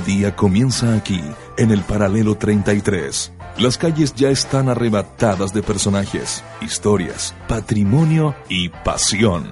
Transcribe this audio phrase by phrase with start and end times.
[0.00, 1.20] Nuevo día comienza aquí,
[1.56, 3.32] en el paralelo 33.
[3.58, 9.46] Las calles ya están arrebatadas de personajes, historias, patrimonio y pasión.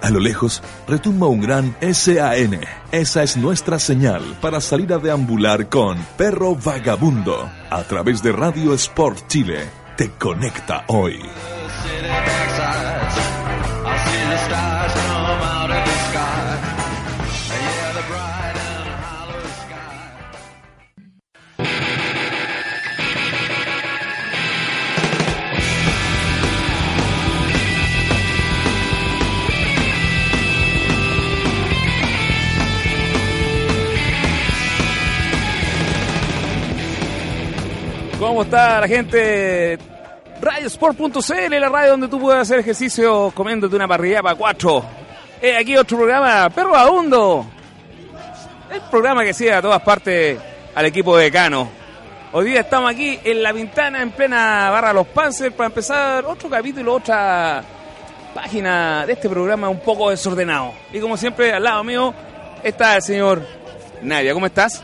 [0.00, 2.60] A lo lejos retumba un gran SAN.
[2.92, 7.50] Esa es nuestra señal para salir a deambular con Perro Vagabundo.
[7.70, 11.18] A través de Radio Sport Chile, te conecta hoy.
[38.38, 39.76] ¿Cómo está la gente?
[40.40, 44.84] Radiosport.cl, la radio donde tú puedes hacer ejercicio comiéndote una parrilla para cuatro.
[45.42, 47.44] Eh, aquí otro programa, Perro Abundo.
[48.72, 50.38] El programa que sigue a todas partes
[50.72, 51.68] al equipo de Cano.
[52.30, 56.48] Hoy día estamos aquí en La Ventana, en plena barra Los Panzers, para empezar otro
[56.48, 57.64] capítulo, otra
[58.32, 60.74] página de este programa un poco desordenado.
[60.92, 62.14] Y como siempre, al lado mío
[62.62, 63.44] está el señor
[64.00, 64.32] Nadia.
[64.32, 64.80] ¿Cómo estás?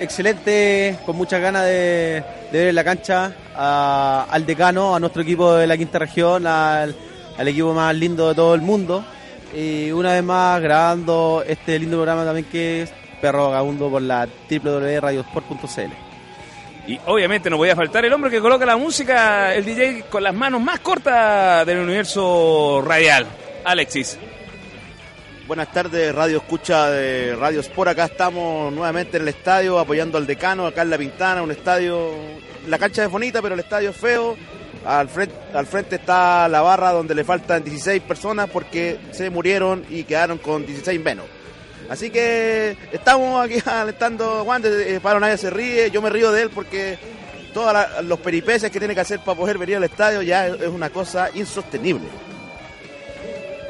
[0.00, 5.66] Excelente, con muchas ganas de, ver en la cancha al decano, a nuestro equipo de
[5.66, 6.96] la quinta región, al,
[7.36, 9.04] al equipo más lindo de todo el mundo.
[9.54, 14.26] Y una vez más grabando este lindo programa también que es Perro Vagabundo por la
[14.50, 15.92] www.radiosport.cl.
[16.86, 20.34] Y obviamente no podía faltar el hombre que coloca la música, el DJ con las
[20.34, 23.26] manos más cortas del universo radial,
[23.64, 24.18] Alexis.
[25.50, 27.90] Buenas tardes, Radio Escucha de Radio Sport.
[27.90, 32.12] Acá estamos nuevamente en el estadio apoyando al decano, acá en La Pintana, un estadio.
[32.68, 34.36] La cancha es bonita, pero el estadio es feo.
[34.84, 40.38] Al frente, está la barra donde le faltan 16 personas porque se murieron y quedaron
[40.38, 41.24] con 16 menos.
[41.88, 46.42] Así que estamos aquí alentando Wander, eh, Pablo nadie se ríe, yo me río de
[46.42, 46.96] él porque
[47.52, 47.74] todos
[48.04, 51.28] los peripecias que tiene que hacer para poder venir al estadio ya es una cosa
[51.34, 52.29] insostenible.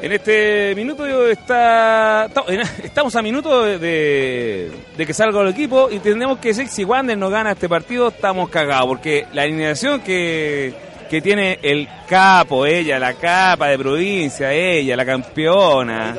[0.01, 2.27] En este minuto está,
[2.83, 6.83] estamos a minuto de, de- de que salga el equipo y tendremos que decir si
[6.83, 10.73] Wander no gana este partido estamos cagados porque la alineación que,
[11.07, 16.13] que tiene el capo, ella, la capa de provincia, ella, la campeona.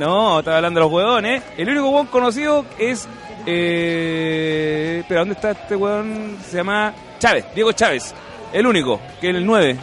[0.00, 1.42] No, estaba hablando de los huevones.
[1.56, 3.08] El único hueón conocido es.
[3.46, 6.38] Eh, pero ¿dónde está este hueón?
[6.44, 8.12] Se llama Chávez, Diego Chávez.
[8.52, 9.76] El único, que es el 9.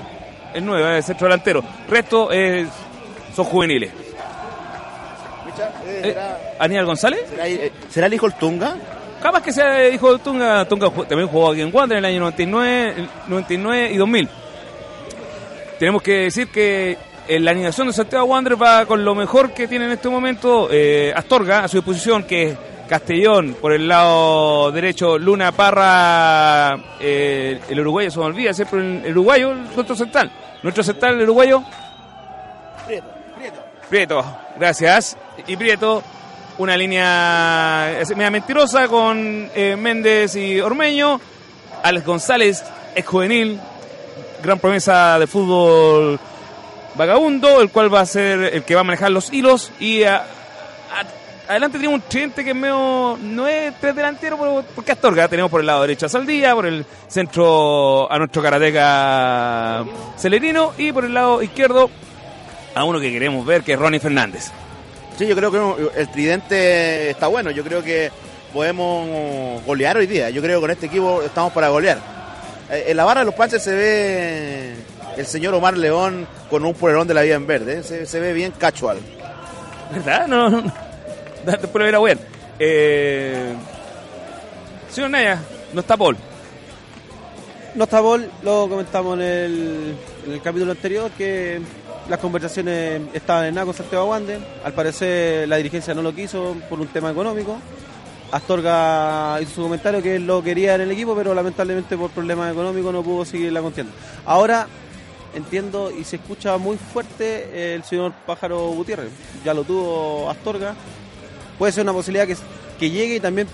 [0.56, 1.63] El 9, el centro delantero.
[1.89, 2.67] Resto eh,
[3.35, 3.91] son juveniles.
[5.88, 6.16] Eh,
[6.59, 7.21] ¿Aníbal González?
[7.29, 8.75] ¿Será, eh, será el hijo el Tunga?
[9.21, 10.66] Capaz que sea hijo de Tunga.
[10.66, 14.29] Tunga también jugó aquí en Wander en el año 99, el 99 y 2000.
[15.79, 19.67] Tenemos que decir que en la animación de Santiago Wander va con lo mejor que
[19.67, 22.57] tiene en este momento eh, Astorga a su disposición, que es
[22.88, 29.05] Castellón por el lado derecho, Luna Parra, eh, el uruguayo se me olvida, siempre el,
[29.05, 30.31] el uruguayo, nuestro central.
[30.61, 31.63] Nuestro central, el uruguayo,
[32.85, 33.07] Prieto,
[34.58, 35.16] gracias.
[35.46, 36.02] Y Prieto,
[36.58, 41.22] una línea media mentirosa con eh, Méndez y Ormeño.
[41.84, 42.64] Alex González,
[42.96, 43.59] ex juvenil,
[44.42, 46.20] gran promesa de fútbol
[46.96, 49.72] vagabundo, el cual va a ser el que va a manejar los hilos.
[49.80, 54.64] Y a- a- adelante tenemos un tridente que es medio, no es tres delantero, pero-
[54.74, 59.84] porque Astorga tenemos por el lado derecho a Saldía, por el centro a nuestro karateca
[60.18, 61.92] Celerino y por el lado izquierdo
[62.75, 64.51] a uno que queremos ver, que es Ronnie Fernández.
[65.17, 67.51] Sí, yo creo que el tridente está bueno.
[67.51, 68.12] Yo creo que
[68.51, 70.30] podemos golear hoy día.
[70.30, 72.00] Yo creo que con este equipo estamos para golear.
[72.69, 74.74] Eh, En la barra de los panches se ve
[75.18, 77.83] el señor Omar León con un polerón de la vida en verde.
[77.83, 78.98] Se, se ve bien casual.
[79.92, 80.27] ¿Verdad?
[80.27, 80.74] No, no, no.
[81.45, 82.19] Después lo verá bien.
[82.59, 83.53] Eh...
[84.89, 85.39] Señor Naya,
[85.74, 86.15] no está Paul.
[87.75, 89.95] No está Bol, lo comentamos en el,
[90.27, 91.59] en el capítulo anterior, que
[92.09, 94.39] las conversaciones estaban en nada con Santiago Wander.
[94.63, 97.57] Al parecer la dirigencia no lo quiso por un tema económico.
[98.31, 102.51] Astorga hizo su comentario que él lo quería en el equipo, pero lamentablemente por problemas
[102.51, 103.94] económicos no pudo seguir la contienda.
[104.25, 104.67] Ahora
[105.35, 109.11] entiendo y se escucha muy fuerte el señor Pájaro Gutiérrez.
[109.45, 110.75] Ya lo tuvo Astorga.
[111.57, 112.35] Puede ser una posibilidad que
[112.79, 113.47] que llegue y también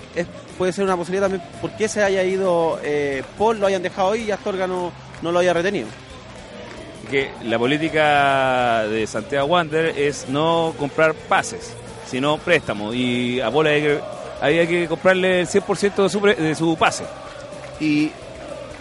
[0.58, 4.12] puede ser una posibilidad también por qué se haya ido eh, Paul, lo hayan dejado
[4.12, 4.92] ahí y Astorga no,
[5.22, 5.86] no lo haya retenido.
[7.10, 11.74] Que la política de Santiago Wander es no comprar pases,
[12.06, 12.94] sino préstamos.
[12.94, 17.04] Y a Pola hay que, comprarle el 100% de su, de su pase.
[17.80, 18.10] Y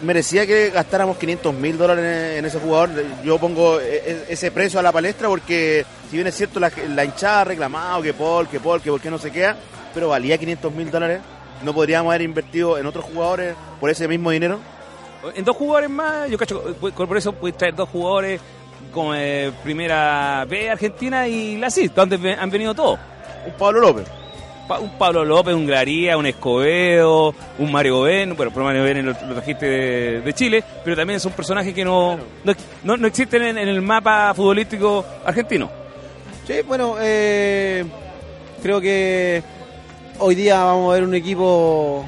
[0.02, 2.90] merecía que gastáramos 500 mil dólares en, ese jugador.
[3.24, 6.72] Yo pongo e- e- ese precio a la palestra porque, si bien es cierto, la,
[6.90, 9.58] la hinchada ha reclamado que Paul, que Paul, que por qué no se queda,
[9.94, 11.20] pero valía 500 mil dólares.
[11.64, 14.60] No podríamos haber invertido en otros jugadores por ese mismo dinero.
[15.36, 18.40] En dos jugadores más, yo cacho, por por eso puedes traer dos jugadores
[18.94, 23.00] como eh, primera B Argentina y la CIS, donde han venido todos.
[23.46, 24.08] Un Pablo López.
[24.68, 29.06] Pa- Un Pablo López, un Glaría, un Escobedo, un Mario Ben, bueno, pero Mario Ben
[29.06, 33.08] lo, lo trajiste de, de Chile, pero también son personajes que no, no, no- no
[33.08, 35.70] existen en, en el mapa futbolístico argentino.
[36.48, 37.84] Sí, bueno, eh,
[38.62, 39.44] creo que
[40.20, 42.06] hoy día vamos a ver un equipo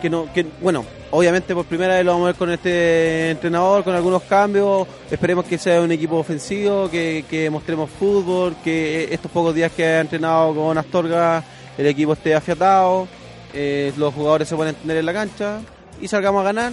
[0.00, 3.84] que no, que bueno, obviamente por primera vez lo vamos a ver con este entrenador,
[3.84, 4.86] con algunos cambios.
[5.10, 9.84] Esperemos que sea un equipo ofensivo, que, que mostremos fútbol, que estos pocos días que
[9.84, 11.42] ha entrenado con Astorga
[11.78, 13.08] el equipo esté afiatado,
[13.54, 15.60] eh, los jugadores se puedan entender en la cancha
[16.00, 16.72] y salgamos a ganar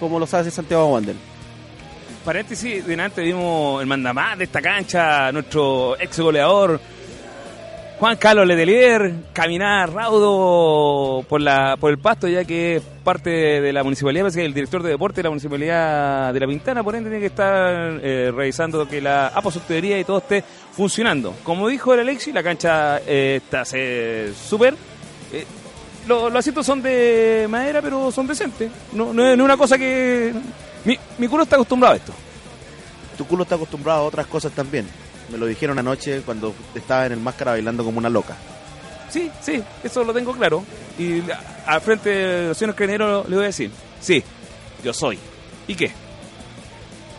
[0.00, 1.14] como lo sabe hacer Santiago Wander.
[2.24, 6.80] Paréntesis, delante vimos el mandamás de esta cancha, nuestro ex goleador
[7.98, 13.72] Juan Carlos Letelier, caminar raudo por la por el pasto, ya que es parte de
[13.72, 16.94] la municipalidad, parece que el director de deporte de la municipalidad de La Pintana, por
[16.94, 21.34] ende tiene que estar eh, revisando que la aposotería y todo esté funcionando.
[21.42, 24.74] Como dijo el Alexi, la cancha eh, está súper.
[25.32, 25.46] eh,
[26.06, 28.70] lo- los asientos son de madera, pero son decentes.
[28.92, 30.34] No, no es una cosa que.
[30.84, 32.12] Mi, mi culo está acostumbrado a esto.
[33.16, 34.86] Tu culo está acostumbrado a otras cosas también.
[35.30, 38.36] Me lo dijeron anoche cuando estaba en el máscara bailando como una loca.
[39.10, 40.64] Sí, sí, eso lo tengo claro.
[40.98, 43.70] Y a- al frente de los señores Creneros le voy a decir:
[44.00, 44.22] Sí,
[44.84, 45.18] yo soy.
[45.66, 45.90] ¿Y qué?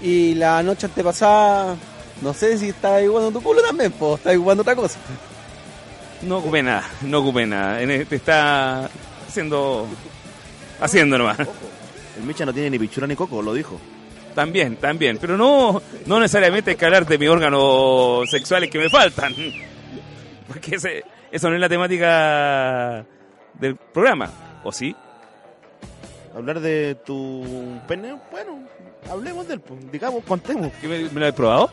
[0.01, 1.75] Y la noche antepasada,
[2.21, 4.99] no sé si estaba jugando tu culo también, pues, estaba jugando otra cosa.
[6.21, 7.81] No ocupé nada, no ocupé nada.
[7.81, 8.89] En este está
[9.27, 9.87] haciendo.
[10.79, 11.39] Haciendo nomás.
[11.39, 13.79] El Micha no tiene ni pichura ni coco, lo dijo.
[14.37, 15.17] También, también.
[15.17, 19.33] Pero no, no necesariamente hay que hablar de mis órganos sexuales que me faltan.
[20.47, 23.03] Porque ese, eso no es la temática
[23.55, 24.29] del programa.
[24.63, 24.95] ¿O sí?
[26.35, 28.59] Hablar de tu pene, bueno,
[29.09, 30.71] hablemos de él, pues, digamos, contemos.
[30.73, 31.71] ¿Que me, me lo he probado?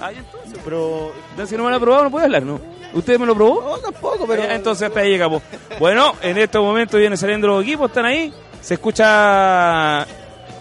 [0.00, 0.58] Ah, ya entonces.
[0.64, 2.60] Pero No, Si no me lo he probado, no puedo hablar, ¿no?
[2.94, 3.62] ¿Usted me lo probó?
[3.62, 4.42] No, tampoco, pero.
[4.42, 5.40] Ya, entonces hasta ahí llegamos.
[5.78, 8.34] Bueno, en estos momentos vienen saliendo los equipos, están ahí.
[8.60, 10.04] ¿Se escucha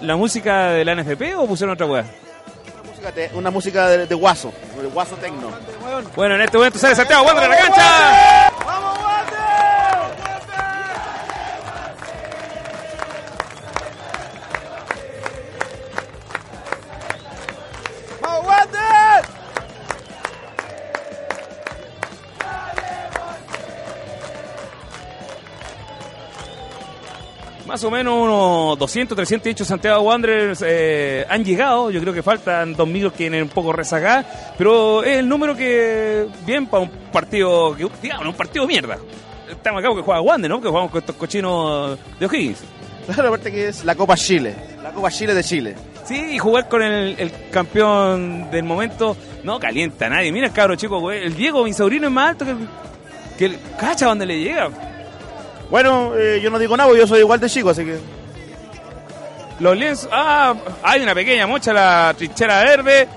[0.03, 2.05] la música de la NFP o pusieron otra weá?
[3.33, 5.49] una música, de, guaso, de guaso tecno.
[6.15, 8.62] Bueno, en este momento sale Santiago Wander a la cancha.
[27.73, 31.89] Más o menos unos 200, 300 hinchas Santiago Wanderers eh, han llegado.
[31.89, 34.27] Yo creo que faltan dos mil que vienen un poco rezagados.
[34.59, 38.99] Pero es el número que, bien, para un partido, que, digamos, un partido de mierda.
[39.49, 40.61] Estamos acá porque juega Wander, ¿no?
[40.61, 42.59] Que jugamos con estos cochinos de O'Higgins.
[43.07, 45.75] Claro, aparte que es la Copa Chile, la Copa Chile de Chile.
[46.05, 50.31] Sí, y jugar con el, el campeón del momento no calienta a nadie.
[50.31, 51.23] Mira el cabro chico, güey.
[51.23, 52.57] El Diego, mi sobrino, es más alto que el.
[53.35, 54.69] Que el cacha donde le llega.
[55.69, 57.97] Bueno, eh, yo no digo nada, yo soy igual de chico, así que
[59.59, 60.09] Los lienzos.
[60.11, 60.53] Ah,
[60.83, 63.07] hay una pequeña mocha la trinchera verde.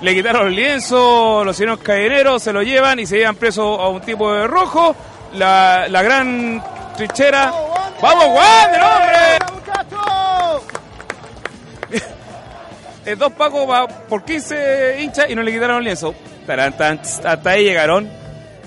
[0.00, 3.88] Le quitaron los lienzos, los señores cadeneros se lo llevan y se llevan preso a
[3.88, 4.94] un tipo de rojo.
[5.34, 6.62] La, la gran
[6.96, 7.52] trinchera.
[8.00, 9.38] ¡Vamos, Wander, hombre!
[13.04, 13.66] El dos pacos
[14.08, 16.14] por 15 hinchas y no le quitaron los lienzos.
[16.46, 18.08] Tarán, tan, hasta ahí llegaron.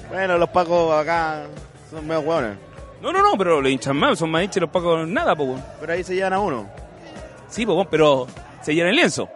[0.10, 1.44] bueno, los pacos acá
[1.90, 2.58] son medio hueones.
[3.02, 5.64] No, no, no, pero los hinchas más, son más hinchas los pacos nada, po, weón.
[5.80, 6.68] Pero ahí se llevan a uno.
[7.50, 8.28] Sí, po, weón, pero
[8.62, 9.28] se llena el lienzo.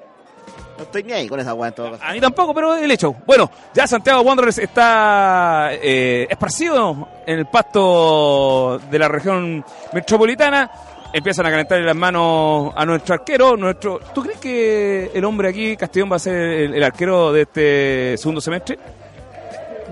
[0.77, 2.03] No estoy ni ahí con esa hueá en todo caso.
[2.03, 3.15] A mí tampoco, pero el hecho.
[3.25, 10.69] Bueno, ya Santiago Wanderers está eh, esparcido en el pasto de la región metropolitana.
[11.13, 13.55] Empiezan a calentar las manos a nuestro arquero.
[13.55, 17.41] Nuestro, ¿Tú crees que el hombre aquí, Castellón, va a ser el, el arquero de
[17.43, 18.77] este segundo semestre?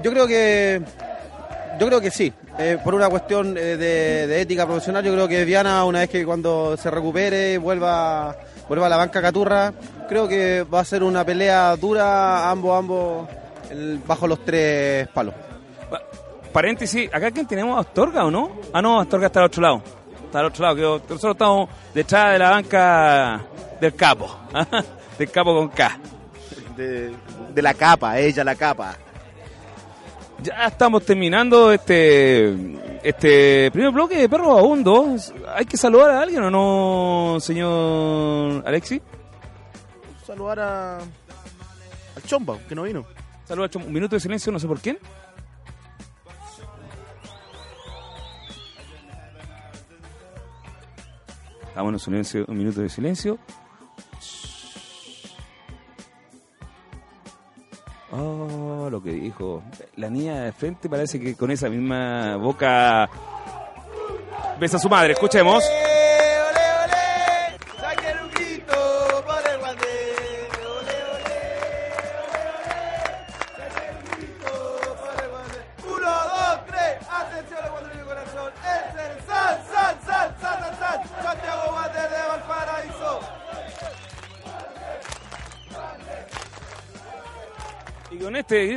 [0.04, 0.82] Yo creo que.
[1.80, 2.34] Yo creo que sí.
[2.60, 6.10] Eh, por una cuestión eh, de, de ética profesional, yo creo que Viana, una vez
[6.10, 8.36] que cuando se recupere, vuelva,
[8.68, 9.74] vuelva a la banca Caturra,
[10.08, 13.28] creo que va a ser una pelea dura, ambos, ambos,
[13.72, 15.34] el- bajo los tres palos.
[16.52, 17.80] paréntesis, ¿acá quién tenemos?
[17.84, 18.52] ¿Astorga o no?
[18.72, 19.82] Ah, no, Astorga está al otro lado.
[20.26, 20.82] Está al otro lado, que
[21.14, 23.42] nosotros estamos detrás de la banca
[23.82, 24.38] del capo.
[25.18, 25.98] del capo con K.
[26.78, 27.12] De,
[27.54, 28.96] de la capa, ella la capa.
[30.44, 32.54] Ya estamos terminando este
[33.02, 35.16] este primer bloque de Perro Abundo.
[35.56, 39.02] ¿Hay que saludar a alguien o no, señor Alexi?
[40.28, 43.06] Saludar a, al Chomba, que no vino.
[43.46, 45.00] Saludos, un minuto de silencio, no sé por quién.
[51.98, 53.40] Silencio, un minuto de silencio.
[58.16, 59.64] Oh, lo que dijo.
[59.96, 63.10] La niña de frente parece que con esa misma boca
[64.60, 65.14] besa a su madre.
[65.14, 65.64] Escuchemos.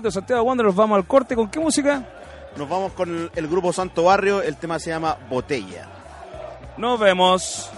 [0.06, 1.34] Grito Santiago Wander nos vamos al corte.
[1.34, 2.02] ¿Con qué música?
[2.56, 5.88] Nos vamos con el, el grupo Santo Barrio, el tema se llama Botella.
[6.76, 7.70] Nos vemos.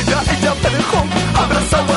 [0.00, 1.04] Ella ella me dejó
[1.36, 1.93] abrazado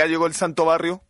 [0.00, 1.02] Acá llegó el santo barrio.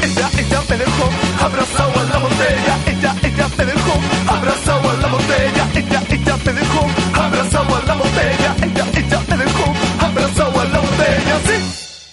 [0.00, 2.78] Ella, ella me dejó abrazado a la botella.
[2.86, 3.92] Ella, ella me dejó
[4.28, 5.70] abrazado a la botella.
[5.74, 8.56] Ella, ella me dejó abrazado a la botella.
[8.62, 11.40] Ella, ella me dejó abrazado a la botella.
[11.44, 12.06] Sí.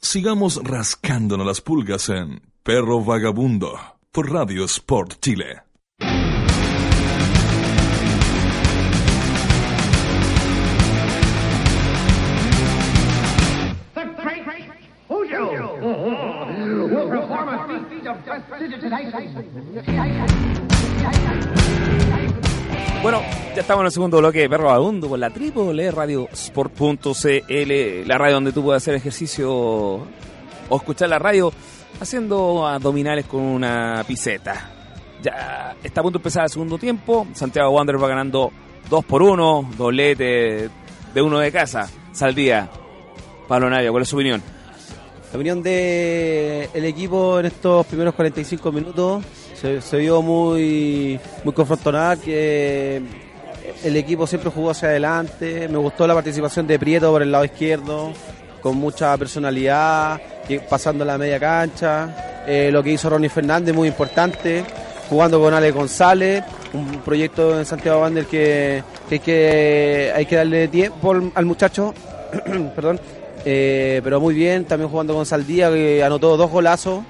[0.00, 3.78] Sigamos rascándonos las pulgas en Perro Vagabundo
[4.10, 5.67] por Radio Sport Chile.
[23.02, 23.22] Bueno,
[23.54, 28.18] ya estamos en el segundo bloque de Perro Vagabundo por la triple Radio Sport.cl, la
[28.18, 30.06] radio donde tú puedes hacer ejercicio o
[30.70, 31.52] escuchar la radio
[32.00, 34.70] haciendo abdominales con una piseta.
[35.22, 37.26] Ya está a punto de empezar el segundo tiempo.
[37.34, 38.50] Santiago Wander va ganando
[38.90, 40.68] 2 por 1, doblete
[41.14, 41.88] de uno de casa.
[42.12, 42.68] Saldía.
[43.46, 44.42] Pablo Navia, ¿cuál es su opinión?
[45.30, 49.22] La opinión de el equipo en estos primeros 45 minutos
[49.54, 53.02] se, vio muy muy confrontonada que
[53.84, 55.68] el equipo siempre jugó hacia adelante.
[55.68, 58.12] Me gustó la participación de Prieto por el lado izquierdo,
[58.62, 60.20] con mucha personalidad,
[60.68, 62.44] pasando la media cancha.
[62.46, 64.64] Eh, lo que hizo Ronnie Fernández, muy importante,
[65.10, 66.42] jugando con Ale González,
[66.72, 71.92] un proyecto en Santiago Wander que, que que hay que darle tiempo al muchacho.
[72.74, 72.98] Perdón.
[73.44, 77.02] Eh, pero muy bien, también jugando con Saldía, que anotó dos golazos.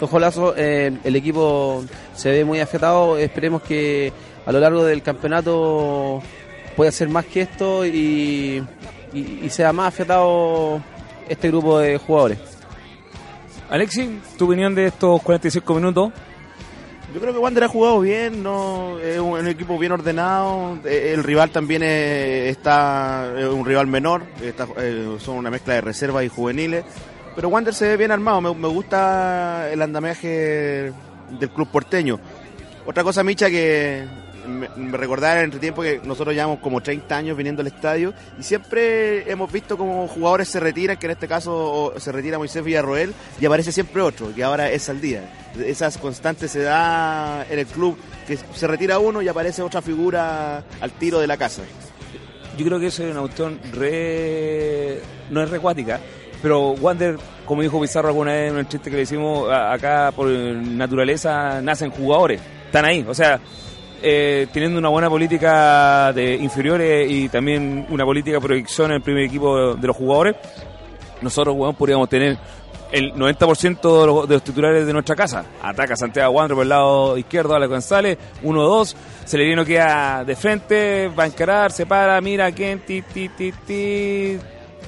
[0.00, 1.82] Dos golazos, eh, el equipo
[2.14, 3.16] se ve muy afiatado.
[3.16, 4.12] Esperemos que
[4.44, 6.20] a lo largo del campeonato
[6.76, 8.62] pueda hacer más que esto y,
[9.14, 10.82] y- sea más afiatado
[11.28, 12.38] este grupo de jugadores.
[13.70, 16.12] Alexi, tu opinión de estos 45 minutos.
[17.16, 20.78] Yo creo que Wander ha jugado bien, no es un, equipo bien ordenado.
[20.84, 25.80] eh, El rival también eh, está es un rival menor, eh, son una mezcla de
[25.80, 26.84] reservas y juveniles.
[27.34, 30.92] Pero Wander se ve bien armado, me, me gusta el andamiaje
[31.40, 32.20] del club porteño.
[32.84, 34.04] Otra cosa, Micha, que
[34.46, 38.42] me, me recordaba entre tiempo que nosotros llevamos como 30 años viniendo al estadio y
[38.42, 43.12] siempre hemos visto como jugadores se retiran, que en este caso se retira Moisés Villarroel
[43.40, 45.28] y aparece siempre otro, que ahora es al día.
[45.64, 50.62] Esas constantes se da en el club, que se retira uno y aparece otra figura
[50.80, 51.62] al tiro de la casa.
[52.56, 55.00] Yo creo que eso es una cuestión re...
[55.30, 56.00] no es recuática,
[56.42, 60.28] pero Wander, como dijo Pizarro alguna vez en el chiste que le hicimos, acá por
[60.28, 63.40] naturaleza nacen jugadores, están ahí, o sea,
[64.02, 69.02] eh, teniendo una buena política de inferiores y también una política de proyección en el
[69.02, 70.36] primer equipo de los jugadores,
[71.22, 72.36] nosotros, podríamos tener
[72.92, 75.44] el 90% de los, de los titulares de nuestra casa.
[75.62, 78.94] Ataca Santiago Wander por el lado izquierdo, Alex González, 1-2.
[79.26, 84.38] Celerino queda de frente, va a encarar, se para, mira quién, ti, ti, ti, ti.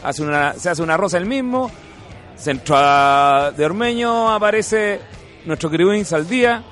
[0.04, 1.70] Hace una, se hace una rosa el mismo.
[2.36, 5.00] Centro a- de Ormeño, aparece
[5.44, 6.62] nuestro Criwin Saldía,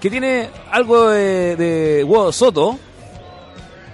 [0.00, 2.78] que tiene algo de, de Hugo Soto.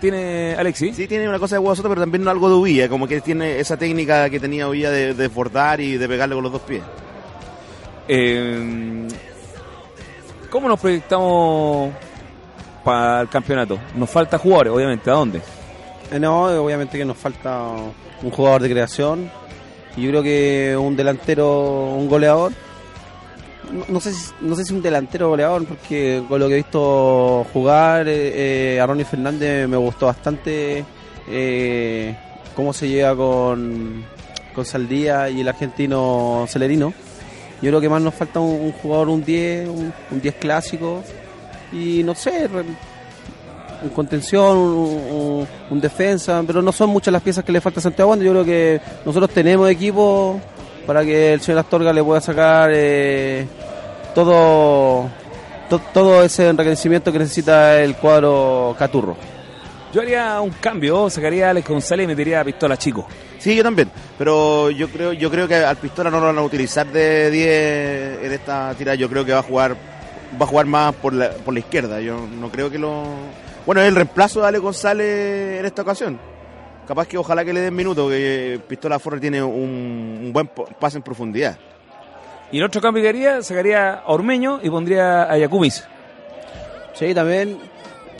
[0.00, 0.94] Tiene Alexis.
[0.96, 3.58] Sí, tiene una cosa de Hugo Soto, pero también algo de Uvilla, como que tiene
[3.58, 6.82] esa técnica que tenía Uvilla de, de desbordar y de pegarle con los dos pies.
[8.06, 9.08] Eh,
[10.50, 11.92] ¿Cómo nos proyectamos
[12.84, 13.78] para el campeonato?
[13.96, 15.10] Nos falta jugadores, obviamente.
[15.10, 15.40] ¿A dónde?
[16.12, 17.60] Eh, No, obviamente que nos falta
[18.22, 19.30] un jugador de creación.
[19.96, 22.52] Y yo creo que un delantero, un goleador.
[23.88, 27.46] No, sé, si, no sé si un delantero goleador, porque con lo que he visto
[27.52, 30.84] jugar eh, eh, a Ronnie Fernández me gustó bastante
[31.28, 32.16] eh,
[32.54, 34.04] cómo se lleva con,
[34.54, 36.92] con Saldía y el argentino Celerino.
[37.62, 41.02] Yo creo que más nos falta un, un jugador, un 10, un, un 10 clásico.
[41.72, 42.48] Y no sé,
[43.82, 47.82] un contención, un, un- defensa, pero no son muchas las piezas que le falta a
[47.82, 48.14] Santiago.
[48.16, 50.40] Yo creo que nosotros tenemos equipo
[50.86, 53.46] para que el señor Astorga le pueda sacar eh,
[54.14, 55.08] todo,
[55.68, 59.16] to- todo ese enriquecimiento que necesita el cuadro Caturro.
[59.92, 63.06] Yo haría un cambio, sacaría a Alex González y metería a Pistola Chico.
[63.38, 63.88] Sí, yo también.
[64.18, 68.24] Pero yo creo, yo creo que al Pistola no lo van a utilizar de 10
[68.24, 68.96] en esta tirada.
[68.96, 69.76] Yo creo que va a jugar,
[70.40, 72.00] va a jugar más por la, por la izquierda.
[72.00, 73.04] Yo no creo que lo.
[73.66, 76.18] Bueno, es el reemplazo de Ale González en esta ocasión.
[76.86, 80.98] Capaz que ojalá que le den minutos, que Pistola Forre tiene un, un buen pase
[80.98, 81.56] en profundidad.
[82.52, 85.82] Y el otro cambio que haría, sacaría a Ormeño y pondría a Yacumis.
[86.94, 87.58] Sí, también.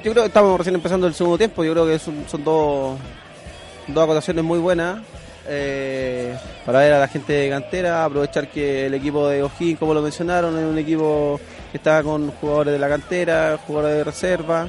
[0.03, 1.63] Yo creo que estamos recién empezando el segundo tiempo.
[1.63, 2.99] Yo creo que son, son dos,
[3.87, 4.99] dos acotaciones muy buenas
[5.47, 6.35] eh,
[6.67, 8.05] para ver a la gente de cantera.
[8.05, 11.39] Aprovechar que el equipo de O'Higgins, como lo mencionaron, es un equipo
[11.71, 14.69] que está con jugadores de la cantera, jugadores de reserva.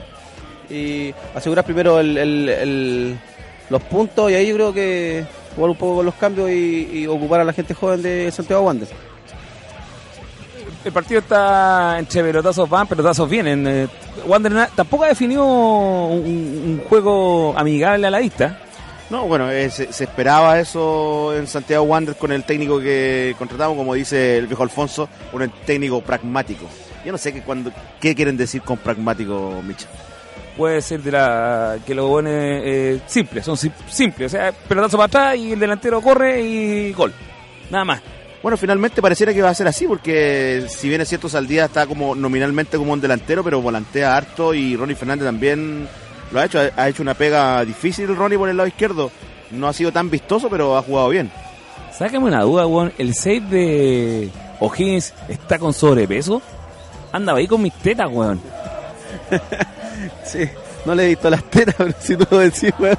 [0.69, 3.19] Y asegurar primero el- el- el-
[3.69, 4.31] los puntos.
[4.31, 5.25] Y ahí yo creo que
[5.55, 8.63] jugar un poco con los cambios y, y ocupar a la gente joven de Santiago
[8.63, 8.93] Wanderers.
[10.83, 13.65] El partido está entre pelotazos van, pelotazos vienen.
[13.67, 13.87] Eh,
[14.27, 18.59] Wander na- tampoco ha definido un, un juego amigable a la vista.
[19.09, 23.77] No, bueno, eh, se, se esperaba eso en Santiago Wander con el técnico que contratamos,
[23.77, 26.65] como dice el viejo Alfonso, un técnico pragmático.
[27.03, 29.87] Yo no sé qué, cuando, qué quieren decir con pragmático, Micha.
[30.57, 34.33] Puede ser de la que los buenos eh, simples, son sim- simples.
[34.33, 37.13] O sea, pelotazo para atrás y el delantero corre y gol.
[37.69, 38.01] Nada más.
[38.41, 41.87] Bueno, finalmente pareciera que va a ser así, porque si bien es cierto, Saldía está
[41.87, 45.87] como nominalmente como un delantero, pero volantea harto y Ronnie Fernández también
[46.31, 46.59] lo ha hecho.
[46.77, 49.11] Ha- hecho una pega difícil Ronnie por el lado izquierdo.
[49.51, 51.31] No ha sido tan vistoso, pero ha jugado bien.
[51.97, 52.93] Sácame una duda, weón.
[52.97, 56.41] ¿El save de O'Higgins está con sobrepeso?
[57.11, 58.39] Andaba ahí con mis tetas, weón.
[60.23, 60.49] Sí,
[60.85, 62.97] no le he visto las tetas, pero si tú lo decís, weón.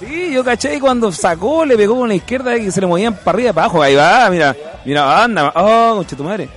[0.00, 3.14] Sí, yo caché y cuando sacó, le pegó con la izquierda y se le movían
[3.14, 3.82] para arriba y para abajo.
[3.82, 5.52] Ahí va, mira, mira, anda.
[5.54, 6.48] Oh, conche tu madre.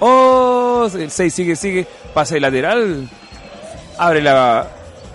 [0.00, 1.86] Oh, el 6 sigue, sigue.
[2.12, 3.08] Pase lateral.
[3.98, 4.66] Abre la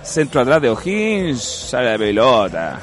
[0.02, 1.42] centro atrás de O'Higgins.
[1.44, 2.80] Sale la pelota.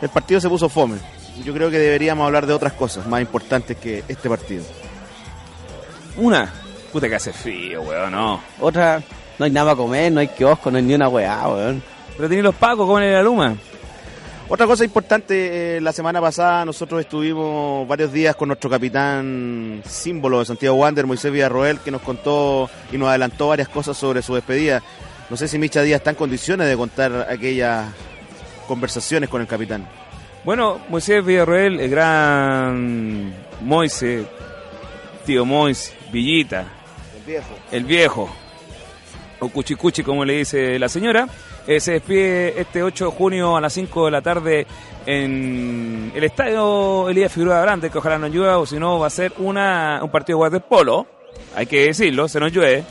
[0.00, 0.98] El partido se puso fome.
[1.44, 4.64] Yo creo que deberíamos hablar de otras cosas más importantes que este partido.
[6.16, 6.52] Una.
[6.92, 8.40] Puta que hace frío, weón, no.
[8.60, 9.02] Otra,
[9.38, 11.82] no hay nada para comer, no hay kiosco, no hay ni una weá, weón.
[12.16, 13.56] Pero tiene los pacos, comen en la luma.
[14.48, 20.38] Otra cosa importante, eh, la semana pasada nosotros estuvimos varios días con nuestro capitán símbolo
[20.38, 24.34] de Santiago Wander, Moisés Villarroel, que nos contó y nos adelantó varias cosas sobre su
[24.36, 24.82] despedida.
[25.28, 27.86] No sé si Micha Díaz está en condiciones de contar aquellas
[28.68, 29.88] conversaciones con el capitán.
[30.44, 34.26] Bueno, Moisés Villarroel, el gran Moise,
[35.24, 36.66] tío Mois, Villita,
[37.26, 37.48] viejo.
[37.72, 38.30] el viejo,
[39.40, 41.28] o Cuchicuchi como le dice la señora,
[41.66, 44.66] eh, se despide este 8 de junio a las 5 de la tarde
[45.04, 49.10] en el estadio Elías Figueroa Grande, que ojalá no llueva, o si no va a
[49.10, 51.06] ser una, un partido de waterpolo,
[51.54, 52.84] hay que decirlo, se nos llueve,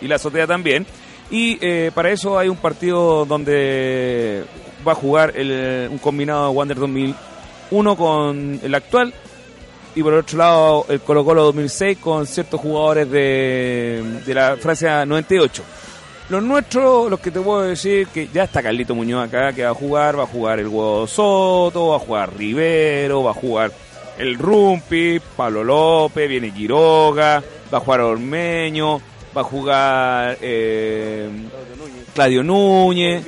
[0.00, 0.86] y la azotea también.
[1.30, 4.44] Y eh, para eso hay un partido donde
[4.86, 9.14] va a jugar el- un combinado de Wander 2001 con el actual
[9.94, 15.04] y por otro lado el Colo Colo 2006 con ciertos jugadores de, de la Francia
[15.06, 15.62] 98.
[16.28, 19.70] Los nuestros, los que te puedo decir, que ya está Carlito Muñoz acá, que va
[19.70, 23.70] a jugar, va a jugar el Huevo Soto, va a jugar Rivero, va a jugar
[24.18, 28.98] el Rumpi, Pablo López, viene Quiroga, va a jugar Ormeño,
[29.36, 31.28] va a jugar eh,
[32.14, 33.26] Claudio Núñez,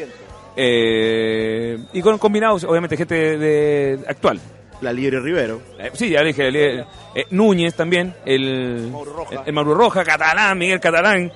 [0.56, 4.40] eh, y con combinados, obviamente, gente de- actual.
[4.84, 5.60] La Libre Rivero.
[5.78, 9.34] Eh, sí, ya dije, eh, eh, Núñez también, el Mauro Roja.
[9.34, 11.32] el, el Mauro Roja, Catalán, Miguel Catalán.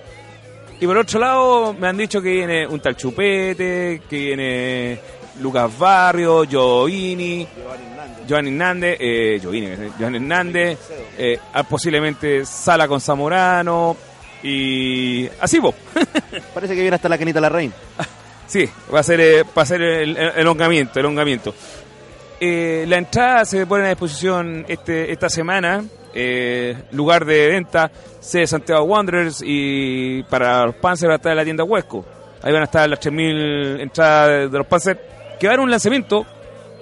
[0.80, 5.00] Y por otro lado, me han dicho que viene un tal Chupete, que viene
[5.40, 7.46] Lucas Barrio, Giovini,
[8.28, 9.40] Joan Hernández, eh,
[9.98, 10.78] Joan Hernández,
[11.16, 13.96] eh, ah, posiblemente Sala con Zamorano,
[14.42, 15.74] y así vos.
[16.54, 17.72] Parece que viene hasta la Canita Larraín.
[18.46, 21.54] Sí, va a ser, eh, va a ser el, el elongamiento, elongamiento.
[22.40, 28.46] Eh, la entrada se pone a disposición este, esta semana, eh, lugar de venta, C
[28.46, 32.04] Santiago Wanderers y para los Panzer va a estar en la tienda Huesco.
[32.42, 35.00] Ahí van a estar las 3.000 entradas de, los Panzer,
[35.40, 36.24] que va a haber un lanzamiento,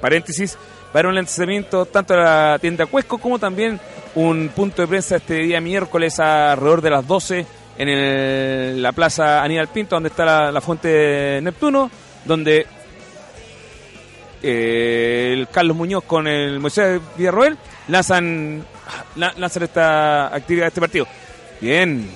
[0.00, 2.16] paréntesis, va a haber un lanzamiento tanto a
[2.52, 3.80] la tienda Huesco como también
[4.14, 7.46] un punto de prensa este día miércoles alrededor de las 12
[7.78, 11.90] en el- la plaza Aníbal Pinto, donde está la, fuente Neptuno,
[12.26, 12.66] donde
[14.42, 17.56] eh, el Carlos Muñoz con el Moisés Villarroel
[17.88, 18.64] lanzan,
[19.16, 21.06] la- lanzan esta actividad, este partido.
[21.60, 22.08] Bien.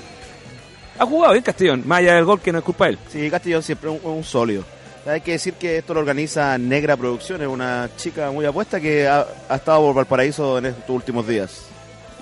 [0.98, 2.98] Ha jugado bien Castellón, más allá del gol que no es culpa de él.
[3.10, 4.64] Sí, Castellón siempre un, un sólido.
[5.06, 9.26] Hay que decir que esto lo organiza Negra Producciones, una chica muy apuesta que ha,
[9.48, 11.66] ha estado por Valparaíso en estos últimos días.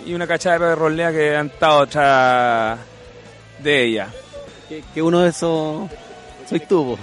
[0.07, 2.79] Y una cachada de rolea que han estado atrás
[3.59, 4.09] de ella.
[4.69, 5.91] Que, que uno de esos
[6.49, 6.97] soy tú.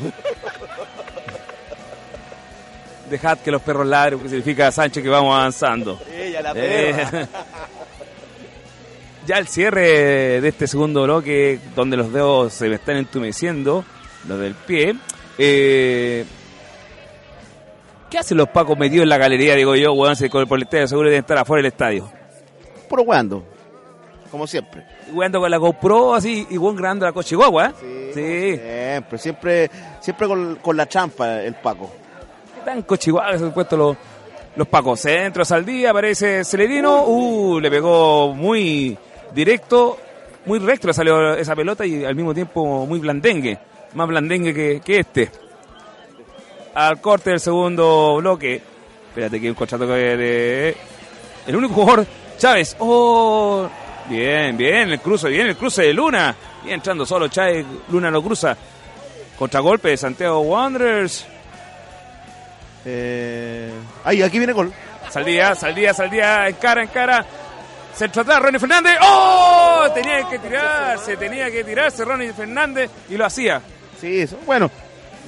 [3.10, 6.00] Dejad que los perros ladren, que significa Sánchez que vamos avanzando.
[6.12, 7.28] Ella, la Eh,
[9.28, 13.86] ya el cierre de este segundo bloque, donde los dedos se me están entumeciendo,
[14.28, 14.96] los del pie.
[15.38, 16.26] Eh,
[18.10, 19.56] ¿Qué hacen los pacos metidos en la galería?
[19.56, 22.10] Digo yo, weón, se con el estadio, seguro deben estar afuera del estadio.
[22.90, 23.44] Puro hueando,
[24.32, 24.86] como siempre.
[25.12, 27.74] Jugando con la GoPro así, y weón grabando la coche guagua, ¿eh?
[28.14, 28.58] Sí.
[28.58, 31.92] Siempre, siempre, siempre con, con la trampa el Paco.
[32.66, 33.96] ¿Qué tan cochiguados se han puesto los,
[34.56, 35.00] los pacos?
[35.00, 38.98] Centros al día, aparece Celerino, uh, le pegó muy
[39.36, 40.00] directo,
[40.48, 43.60] muy recto le salió esa pelota y al mismo tiempo muy blandengue,
[43.94, 45.30] más blandengue que, que este.
[46.74, 48.64] Al corte del segundo bloque,
[49.10, 50.78] espérate que hay un contrato que de...
[51.46, 52.08] El único jugador,
[52.40, 53.70] Chávez, oh,
[54.10, 58.24] bien, bien, el cruce, bien, el cruce de Luna, bien entrando solo Chávez, Luna lo
[58.24, 58.58] cruza.
[59.38, 61.28] Contragolpe de Santiago Wanderers.
[62.86, 63.72] Eh...
[64.04, 64.72] Ay, aquí viene gol.
[65.10, 67.26] Saldía, saldía, saldía, en cara, en cara.
[67.96, 68.98] Centro atrás, Ronnie Fernández.
[69.02, 69.88] ¡Oh!
[69.94, 73.62] Tenía que tirarse, tenía que tirarse Ronnie Fernández y lo hacía.
[74.00, 74.38] Sí, eso.
[74.46, 74.70] Bueno,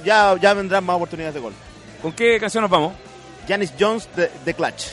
[0.04, 1.54] ya, ya vendrán más oportunidades de gol.
[2.02, 2.92] ¿Con qué canción nos vamos?
[3.48, 4.84] Janis Jones de, de Clutch.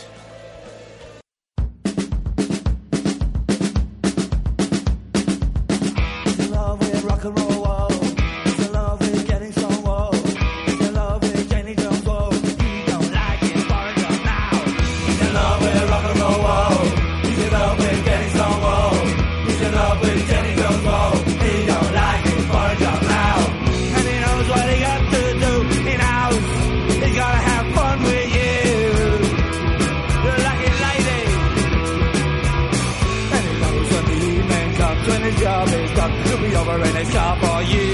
[36.86, 37.85] when they stop or you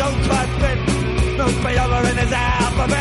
[0.00, 0.78] don't trust it.
[1.36, 3.00] No failure in his alphabet.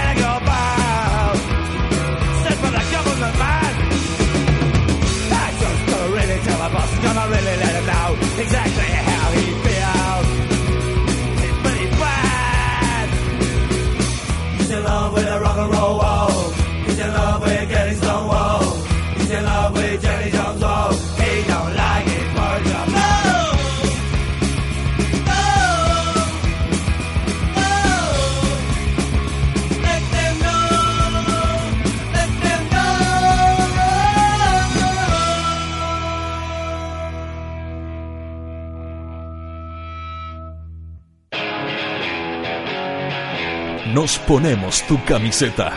[44.29, 45.71] Ponemos tu camiseta.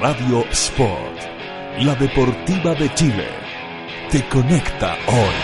[0.00, 1.18] Radio Sport,
[1.80, 3.28] la deportiva de Chile,
[4.10, 5.34] te conecta hoy.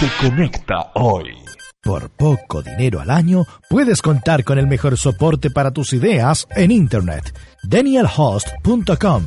[0.00, 1.34] Te conecta hoy.
[1.82, 6.70] Por poco dinero al año, puedes contar con el mejor soporte para tus ideas en
[6.70, 7.38] Internet.
[7.62, 9.26] DanielHost.com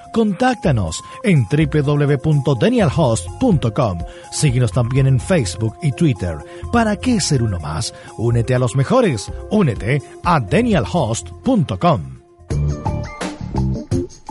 [0.11, 3.97] Contáctanos en www.danielhost.com.
[4.31, 6.37] Síguenos también en Facebook y Twitter.
[6.71, 7.93] ¿Para qué ser uno más?
[8.17, 9.31] Únete a los mejores.
[9.49, 12.21] Únete a danielhost.com.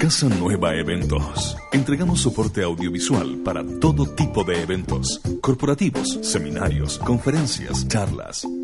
[0.00, 1.58] Casa Nueva Eventos.
[1.72, 8.46] Entregamos soporte audiovisual para todo tipo de eventos, corporativos, seminarios, conferencias, charlas,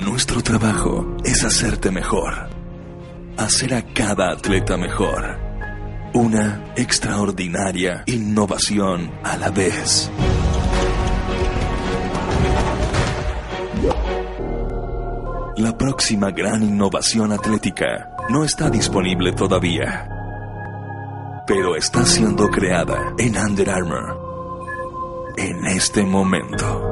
[0.00, 2.48] Nuestro trabajo es hacerte mejor.
[3.36, 5.38] Hacer a cada atleta mejor.
[6.14, 10.10] Una extraordinaria innovación a la vez.
[15.56, 20.08] La próxima gran innovación atlética no está disponible todavía,
[21.46, 24.32] pero está siendo creada en Under Armour
[25.36, 26.91] en este momento.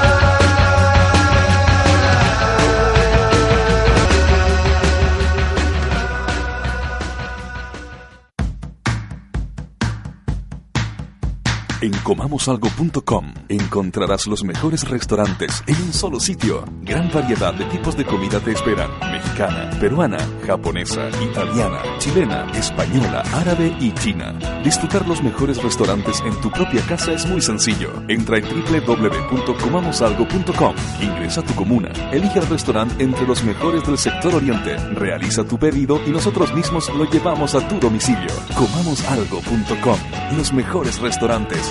[11.81, 16.63] En comamosalgo.com encontrarás los mejores restaurantes en un solo sitio.
[16.83, 18.91] Gran variedad de tipos de comida te esperan.
[19.11, 24.37] Mexicana, peruana, japonesa, italiana, chilena, española, árabe y china.
[24.63, 27.91] Disfrutar los mejores restaurantes en tu propia casa es muy sencillo.
[28.07, 34.35] Entra en www.comamosalgo.com, ingresa a tu comuna, elige el restaurante entre los mejores del sector
[34.35, 38.29] oriente, realiza tu pedido y nosotros mismos lo llevamos a tu domicilio.
[38.55, 39.97] Comamosalgo.com,
[40.37, 41.70] los mejores restaurantes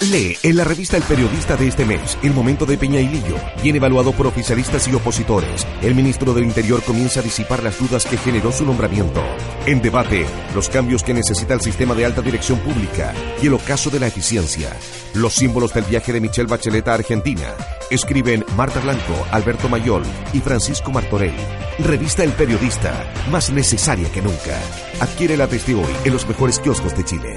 [0.00, 3.36] Lee en la revista El Periodista de este mes, El Momento de Peña y Lillo,
[3.62, 5.66] bien evaluado por oficialistas y opositores.
[5.82, 9.20] El ministro del Interior comienza a disipar las dudas que generó su nombramiento.
[9.66, 13.90] En debate, los cambios que necesita el sistema de alta dirección pública y el ocaso
[13.90, 14.70] de la eficiencia.
[15.14, 17.54] Los símbolos del viaje de Michelle Bachelet a Argentina.
[17.90, 21.34] Escriben Marta Blanco, Alberto Mayol y Francisco Martorell.
[21.80, 24.60] Revista El Periodista, más necesaria que nunca.
[25.00, 27.36] Adquiere desde hoy en los mejores kioscos de Chile.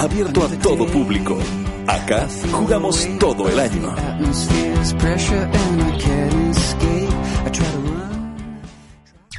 [0.00, 1.38] Abierto a todo público.
[1.86, 3.94] Acá jugamos todo el año.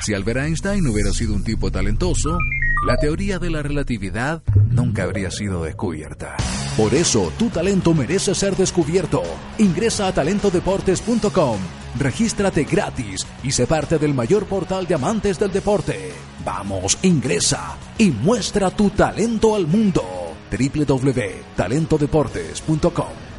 [0.02, 2.38] Si Albert Einstein hubiera sido un tipo talentoso,
[2.86, 6.38] la teoría de la relatividad nunca habría sido descubierta.
[6.78, 9.24] Por eso, tu talento merece ser descubierto.
[9.58, 11.58] Ingresa a talentodeportes.com,
[11.98, 16.12] regístrate gratis y sé parte del mayor portal de amantes del deporte.
[16.46, 20.31] Vamos, ingresa y muestra tu talento al mundo.
[20.52, 23.32] www.talentodeportes.com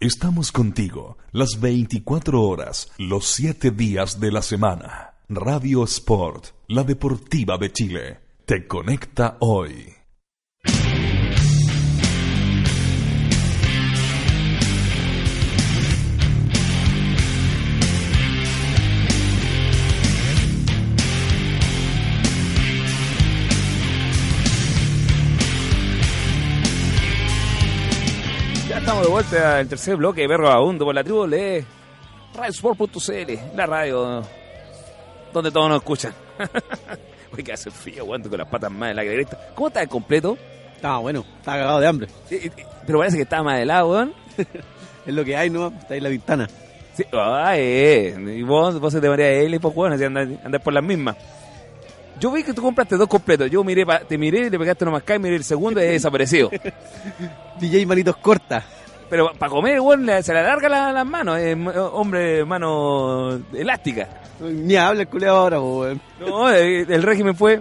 [0.00, 5.14] Estamos contigo las 24 horas, los 7 días de la semana.
[5.28, 9.97] Radio Sport, la deportiva de Chile, te conecta hoy.
[28.88, 31.62] Estamos de vuelta al tercer bloque de Perro Vagabundo por la tribu de
[32.34, 34.22] radiosport.cl, la radio
[35.30, 36.14] donde todos nos escuchan.
[37.36, 39.38] Uy, que hace frío, aguanto con las patas más en la directa.
[39.54, 40.38] ¿Cómo está el completo?
[40.74, 42.08] Estaba bueno, estaba cagado de hambre.
[42.86, 44.14] Pero parece que está más helado, weón.
[45.06, 45.66] es lo que hay, ¿no?
[45.66, 46.48] Está ahí la ventana.
[46.94, 48.16] Sí, ah, eh.
[48.38, 51.14] Y vos, vos se te María L, pues bueno, así andas, andas por las mismas.
[52.20, 53.50] Yo vi que tú compraste dos completos.
[53.50, 55.90] Yo miré, pa- te miré, le pegaste nomás acá y miré el segundo y he
[55.92, 56.50] desaparecido.
[57.60, 58.62] DJ Manitos Corta.
[59.10, 61.38] Pero para comer, weón, le- se le alarga la- las manos.
[61.38, 64.08] M- hombre, mano elástica.
[64.40, 66.00] Ni habla el culeado ahora, weón.
[66.20, 67.60] No, eh, el régimen fue.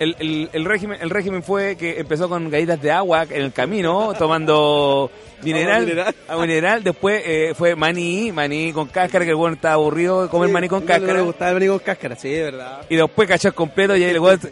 [0.00, 3.52] El, el, el régimen, el régimen fue que empezó con galletas de agua en el
[3.52, 5.10] camino, tomando
[5.42, 6.14] mineral, mineral.
[6.28, 6.84] agua mineral.
[6.84, 10.68] Después eh, fue maní, maní con cáscara, que el bueno estaba aburrido de comer maní
[10.68, 11.14] con no, cáscara.
[11.14, 12.82] le gustaba el maní con cáscara, sí, es verdad.
[12.88, 14.50] Y después cachó completo y ahí el weón-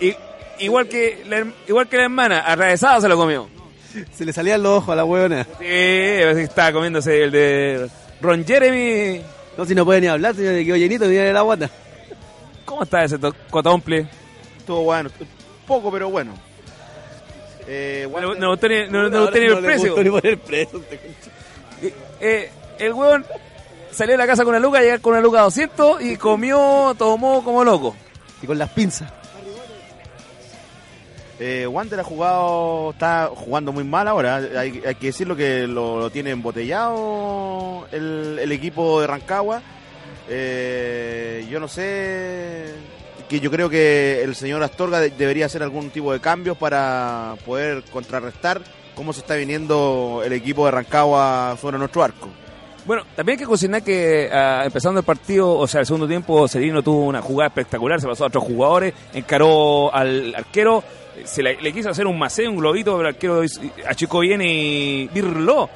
[0.00, 0.16] y-
[0.58, 3.48] igual que la, igual que la hermana, atravesado se lo comió.
[4.12, 5.44] Se le salían los ojos a la weona.
[5.58, 7.88] Sí, estaba comiéndose el de
[8.20, 9.20] Ron Jeremy.
[9.56, 11.70] No, si no puede ni hablar, señor, quedó llenito, tiene la guata.
[12.64, 14.06] ¿Cómo está ese to- cotomple?
[14.68, 15.08] Estuvo bueno,
[15.66, 16.34] poco pero bueno.
[17.66, 18.06] Eh,
[18.90, 19.60] No, no, no, no
[19.94, 20.82] gustó ni el precio.
[22.20, 23.24] Eh, el weón
[23.90, 27.42] salió de la casa con una luca, llegó con una luca 200 y comió, tomó
[27.42, 27.96] como loco.
[28.42, 29.10] Y con las pinzas.
[31.40, 34.36] Eh, Wander ha jugado, está jugando muy mal ahora.
[34.36, 39.62] Hay, hay que decirlo que lo, lo tiene embotellado el, el equipo de Rancagua.
[40.28, 42.74] Eh, yo no sé,
[43.28, 47.34] que yo creo que el señor Astorga de- debería hacer algún tipo de cambios para
[47.44, 48.60] poder contrarrestar
[48.94, 52.28] cómo se está viniendo el equipo de Rancagua sobre nuestro arco.
[52.86, 56.48] Bueno, también hay que consignar que ah, empezando el partido, o sea, el segundo tiempo,
[56.48, 60.82] Serino tuvo una jugada espectacular, se pasó a otros jugadores, encaró al arquero,
[61.16, 63.42] eh, se le, quiso hacer un maceo, un globito, pero el arquero
[63.86, 65.68] achicó bien y birló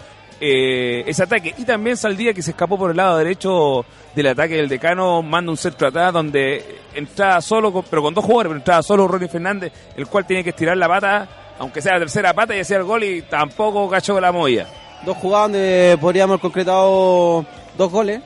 [0.44, 1.54] eh, ese ataque.
[1.56, 5.52] Y también Saldía, que se escapó por el lado derecho del ataque del decano, manda
[5.52, 9.72] un centro atrás donde entraba solo, pero con dos jugadores, pero entraba solo Ronnie Fernández,
[9.96, 11.28] el cual tiene que estirar la pata,
[11.60, 14.66] aunque sea la tercera pata, y hacía el gol y tampoco cachó la molla.
[15.06, 17.46] Dos jugadas donde podríamos haber concretado
[17.78, 18.20] dos goles.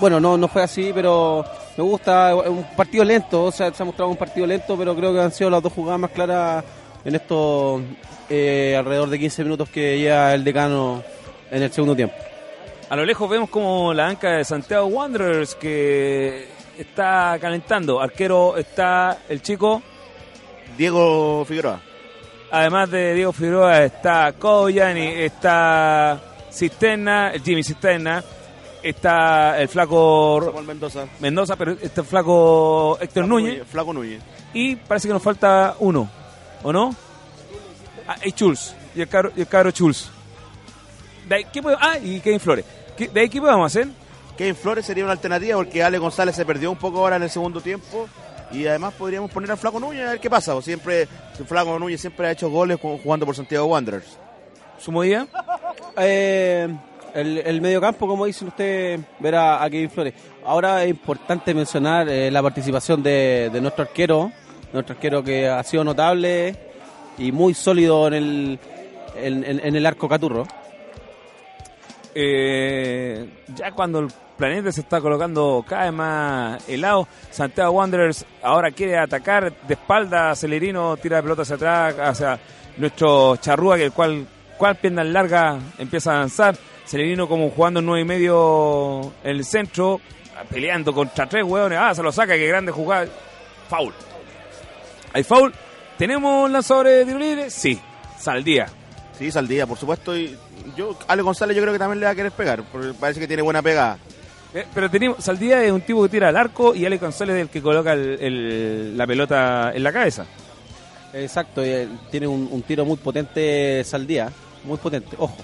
[0.00, 1.46] Bueno, no, no fue así, pero
[1.78, 2.36] me gusta.
[2.36, 5.32] Un partido lento, o sea, se ha mostrado un partido lento, pero creo que han
[5.32, 6.62] sido las dos jugadas más claras
[7.06, 7.80] en estos
[8.28, 11.02] eh, alrededor de 15 minutos que lleva el decano
[11.50, 12.14] en el segundo tiempo.
[12.90, 18.00] A lo lejos vemos como la banca de Santiago Wanderers que está calentando.
[18.00, 19.82] Arquero está el chico.
[20.76, 21.80] Diego Figueroa.
[22.50, 26.18] Además de Diego Figueroa está Koyani, está
[26.50, 28.24] Cisterna, el Jimmy Cisterna,
[28.82, 31.06] está el flaco Samuel Mendoza.
[31.20, 33.66] Mendoza, pero está el flaco Héctor Flaco Núñez.
[33.66, 34.22] Flaco Núñez.
[34.54, 36.08] Y parece que nos falta uno,
[36.62, 36.94] ¿o no?
[38.06, 38.34] Ah, y
[38.94, 40.10] y el cabro, y el cabro Schulz.
[41.28, 42.64] De ahí, ¿qué podemos- ah, y Kevin Flores.
[42.96, 43.88] ¿Qué- ¿De ahí qué podemos hacer?
[44.36, 47.30] Kevin Flores sería una alternativa porque Ale González se perdió un poco ahora en el
[47.30, 48.08] segundo tiempo
[48.52, 50.54] y además podríamos poner al Flaco Núñez a ver qué pasa.
[50.54, 51.06] O siempre,
[51.46, 54.16] Flaco Núñez siempre ha hecho goles jugando por Santiago Wanderers.
[54.78, 55.26] ¿Su movida?
[55.96, 56.68] Eh,
[57.14, 60.14] el, el mediocampo, como dicen ustedes, ver a, a Kevin Flores.
[60.44, 64.30] Ahora es importante mencionar eh, la participación de, de nuestro arquero,
[64.72, 66.54] nuestro arquero que ha sido notable
[67.18, 68.58] y muy sólido en el,
[69.16, 70.46] en, en- en el arco Caturro.
[72.14, 78.70] Eh, ya cuando el planeta se está colocando cada vez más helado, Santiago Wanderers ahora
[78.70, 82.38] quiere atacar de espalda, Celerino tira la pelota hacia atrás, hacia
[82.76, 86.56] nuestro charrúa, que el cual, cual pierna larga empieza a avanzar.
[86.86, 90.00] Celerino como jugando en nueve y medio en el centro,
[90.50, 93.06] peleando contra tres hueones, ah, se lo saca, qué grande jugada,
[93.68, 93.92] foul.
[95.12, 95.52] ¿Hay foul?
[95.98, 97.50] ¿Tenemos lanzadores de tiro libre?
[97.50, 97.78] Sí,
[98.18, 98.68] Saldía.
[99.18, 100.12] Sí, Saldía, por supuesto.
[100.76, 103.26] Yo, Ale González yo creo que también le va a querer pegar, porque parece que
[103.26, 103.98] tiene buena pegada.
[104.54, 107.42] Eh, pero tenemos, Saldía es un tipo que tira al arco y Ale González es
[107.42, 110.24] el que coloca el- el- la pelota en la cabeza.
[111.12, 114.30] Exacto, y, eh, tiene un, un tiro muy potente Saldía,
[114.64, 115.36] muy potente, ojo.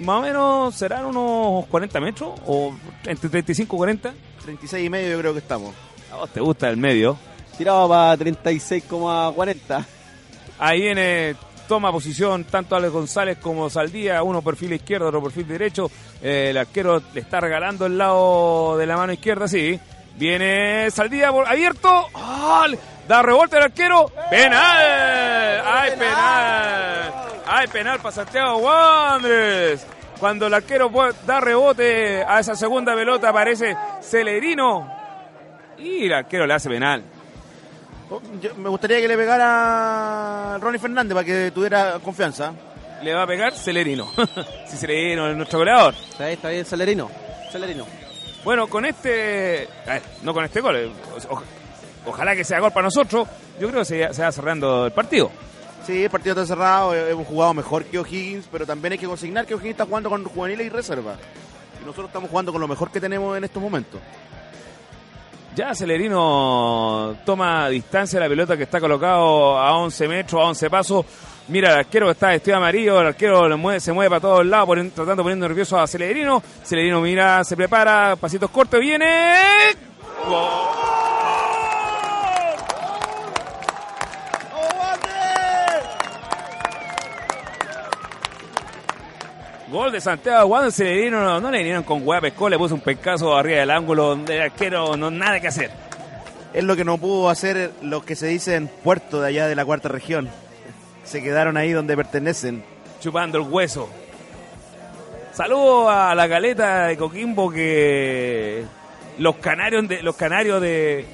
[0.00, 2.72] Más o menos serán unos 40 metros o
[3.04, 4.12] entre 35 y 40.
[4.42, 5.74] 36 y medio yo creo que estamos.
[6.12, 7.18] ¿A vos te gusta el medio?
[7.56, 9.84] Tirado para 36,40.
[10.60, 11.34] Ahí viene,
[11.68, 15.90] toma posición tanto Alex González como Saldía, uno perfil izquierdo, otro perfil derecho.
[16.20, 19.78] Eh, el arquero le está regalando el lado de la mano izquierda, sí.
[20.16, 22.08] Viene Saldía abierto.
[22.14, 22.66] ¡Ah!
[23.06, 24.10] Da revuelta el arquero.
[24.30, 25.62] ¡Penal!
[25.64, 27.14] ¡Hay penal!
[27.46, 29.86] ¡Hay penal para Santiago Wanderers!
[30.18, 30.90] Cuando el arquero
[31.24, 34.90] da rebote a esa segunda pelota aparece Celerino.
[35.78, 37.04] Y el arquero le hace penal.
[38.40, 42.52] Yo- me gustaría que le pegara a Ronnie Fernández para que tuviera confianza.
[43.02, 44.10] Le va a pegar Celerino.
[44.68, 45.94] sí, Celerino es nuestro goleador.
[46.18, 47.10] Ahí está bien, Celerino.
[47.52, 47.86] Celerino.
[48.44, 49.68] Bueno, con este.
[49.86, 50.76] a ver, no con este gol.
[50.76, 50.90] eh,
[51.30, 51.42] o-
[52.10, 53.28] ojalá que sea gol para nosotros.
[53.60, 55.30] Yo creo que se, se va cerrando el partido.
[55.86, 59.06] Sí, el partido está cerrado, eh, hemos jugado mejor que O'Higgins, pero también hay que
[59.06, 61.16] consignar que O'Higgins está jugando con juveniles y reserva.
[61.80, 64.00] Y nosotros estamos jugando con lo mejor que tenemos en estos momentos.
[65.58, 70.70] Ya Celerino toma distancia de la pelota que está colocado a 11 metros, a 11
[70.70, 71.04] pasos.
[71.48, 73.48] Mira, el arquero que está vestido amarillo, el arquero
[73.80, 76.40] se mueve para todos lados, poniendo- tratando poniendo nervioso a Celerino.
[76.64, 79.06] Celerino mira, se prepara, pasitos cortos, viene.
[80.28, 81.17] Gol
[89.68, 93.36] de Santiago Wander, Celerino no, no le vinieron con hueá pescó, le puso un pescazo
[93.36, 95.70] arriba del ángulo donde el arquero no nada que hacer.
[96.54, 99.66] Es lo que no pudo hacer los que se dicen puerto de allá de la
[99.66, 100.30] cuarta región.
[101.04, 102.64] Se quedaron ahí donde pertenecen.
[103.00, 103.90] chupando el hueso.
[105.32, 108.64] Saludo a la caleta de Coquimbo que
[109.18, 111.04] los canarios de los canarios de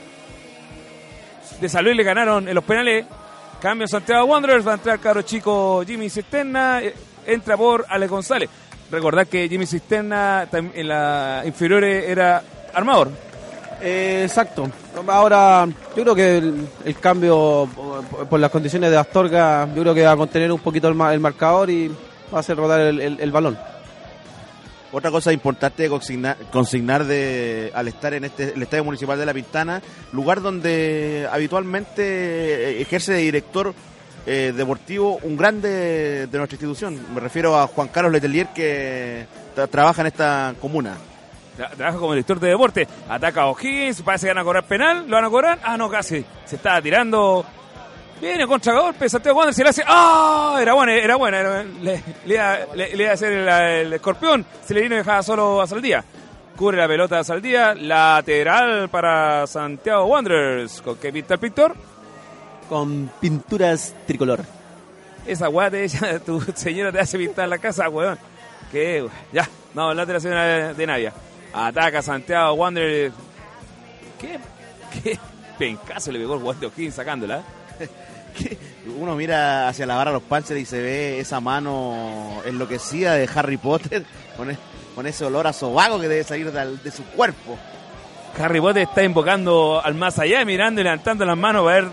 [1.61, 3.05] de San Luis le ganaron en los penales.
[3.61, 6.95] Cambio Santiago Wanderers, va a entrar caro chico Jimmy Cisterna, eh,
[7.27, 8.49] entra por Ale González.
[8.91, 13.11] Recordad que Jimmy Cisterna en la inferiores era armador.
[13.81, 14.71] Eh, exacto.
[15.09, 15.67] Ahora,
[15.97, 20.05] yo creo que el, el cambio por, por las condiciones de Astorga, yo creo que
[20.05, 23.01] va a contener un poquito el, ma- el marcador y va a hacer rodar el,
[23.01, 23.59] el- el balón.
[24.93, 29.27] Otra cosa importante de consignar, consignar de, al estar en este, el Estadio Municipal de
[29.27, 33.75] La Pintana, lugar donde habitualmente eh, ejerce de director
[34.27, 36.99] eh, deportivo un grande de nuestra institución.
[37.15, 40.95] Me refiero a Juan Carlos Letelier que tra- trabaja en esta comuna.
[41.59, 42.89] Tra- Trabaja como director de deporte.
[43.09, 45.05] Ataca a O'Higgins, parece que van a cobrar penal.
[45.09, 45.59] ¿Lo van a cobrar?
[45.63, 46.25] Ah, no, casi.
[46.45, 47.45] Se estaba tirando.
[48.21, 49.83] Viene contragolpe, Santiago Wander se le hace.
[49.87, 50.59] ¡Ah!
[50.61, 51.63] Era buena, era buena.
[51.63, 54.45] le, le iba, le- le a hacer el, el escorpión.
[54.65, 56.03] Celerino dejaba solo a Saldía.
[56.57, 57.75] Cubre la pelota a Saldía.
[57.75, 60.81] Lateral para Santiago Wanderers.
[60.83, 61.75] ¿Con qué pinta el pintor?
[62.69, 64.45] Con pinturas tricolor.
[65.27, 68.19] Esa weá te echa- tu señora te hace pintar la casa, weón.
[68.73, 71.13] Que ya, no, hablar de la señora de, Nadia.
[71.53, 73.15] Ataca Santiago Wanderers.
[74.21, 74.39] ¿Qué?
[75.03, 75.19] ¿Qué?
[75.59, 77.43] Pencaso le pegó el guante de O'Higgins sacándola.
[78.99, 83.29] Uno mira hacia la barra de los panchers y se ve esa mano enloquecida de
[83.35, 84.05] Harry Potter
[84.37, 84.59] con, e-
[84.95, 87.57] con ese olor a sobaco que debe salir de, de su cuerpo.
[88.39, 91.89] Harry Potter está invocando al más allá, mirando y levantando las manos para, ver,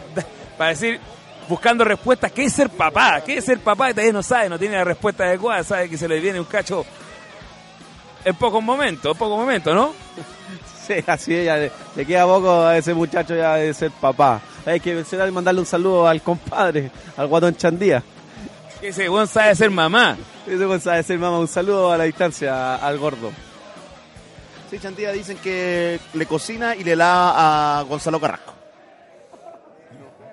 [0.58, 1.00] para decir,
[1.48, 2.32] buscando respuestas.
[2.32, 3.22] ¿Qué es ser papá?
[3.26, 3.90] ¿Qué es ser papá?
[3.90, 6.46] Y todavía no sabe, no tiene la respuesta adecuada, sabe que se le viene un
[6.46, 6.86] cacho
[8.24, 9.94] en pocos momentos, en pocos momentos, ¿no?
[10.88, 14.42] Sí, así es, ya le, le queda poco a ese muchacho ya de ser papá.
[14.66, 18.04] Hay que mencionar y mandarle un saludo al compadre, al guatón Chandía.
[18.82, 20.18] Que ese weón sabe ser mamá.
[20.48, 21.38] Ese weón sabe ser mamá.
[21.38, 23.32] Un saludo a la distancia al gordo.
[24.72, 28.61] Sí, Chantía dicen que le cocina y le lava a Gonzalo Carrasco.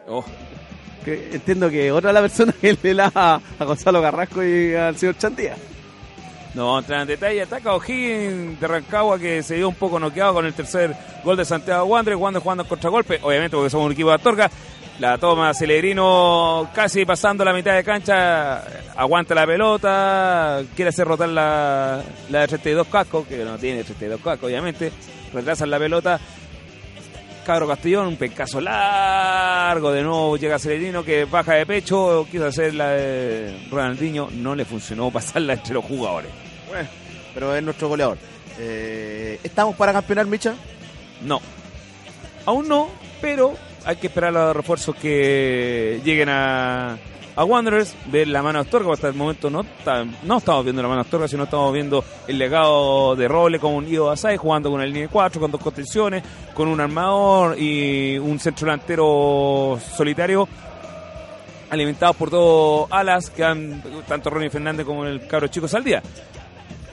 [0.09, 0.25] Oh,
[1.05, 5.19] Que entiendo que otra la persona que le lava a Gonzalo Carrasco y al señor
[5.19, 5.57] Chandía.
[6.55, 10.47] No, entra en detalle, ataca O'Higgins de Rancagua que se dio un poco noqueado con
[10.47, 14.09] el tercer gol de Santiago Wanderers, Wander jugando en contragolpe, obviamente porque somos un equipo
[14.09, 14.51] de Astorga.
[14.99, 18.65] La toma Celerino casi pasando la mitad de cancha,
[18.97, 24.21] aguanta la pelota, quiere hacer rotar la, la de 32 cascos, que no tiene 32
[24.21, 24.91] cascos obviamente,
[25.33, 26.19] retrasan la pelota.
[27.49, 32.74] Cabro Castellón, un pescazo largo, de nuevo llega Celerino que baja de pecho, quiso hacer
[32.74, 36.30] la de Ronaldinho, no le funcionó pasarla entre los jugadores.
[36.68, 36.86] Bueno,
[37.32, 38.18] pero es nuestro goleador.
[38.59, 40.57] Eh, ¿Estamos para campeonar, Micha?
[41.22, 41.40] No.
[42.44, 42.90] Aún no,
[43.22, 43.55] pero
[43.86, 46.99] hay que esperar los refuerzos que lleguen a,
[47.39, 49.64] a Wanderers, ver la mano de Astorga, hasta el momento no,
[50.24, 53.74] no estamos viendo la mano de Astorga, sino estamos viendo el legado de Roble con
[53.74, 58.18] un Ido Asai, jugando con el línea 4, con dos contenciones, con un armador y
[58.18, 60.49] un centro delantero solitario
[61.70, 66.03] alimentados por dos alas que han tanto Ronnie Fernández como el cabro chico Saldía.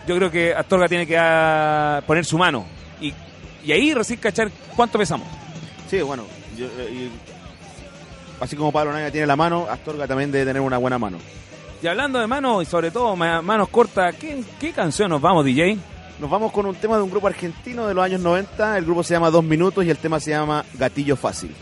[0.08, 2.68] Yo creo que Astorga tiene que ah, poner su mano
[3.02, 3.12] y,
[3.64, 5.28] y ahí recién cachar cuánto pesamos.
[5.90, 6.26] Sí, bueno,
[6.60, 7.10] eh,
[8.40, 11.18] así como Pablo Naya tiene la mano, Astorga también debe tener una buena mano.
[11.82, 15.46] Y hablando de manos y sobre todo ma- manos cortas, ¿qué, qué canción nos vamos,
[15.46, 15.78] DJ?
[16.20, 18.78] Nos vamos con un tema de un grupo argentino de los años 90.
[18.78, 21.54] El grupo se llama Dos Minutos y el tema se llama Gatillo Fácil.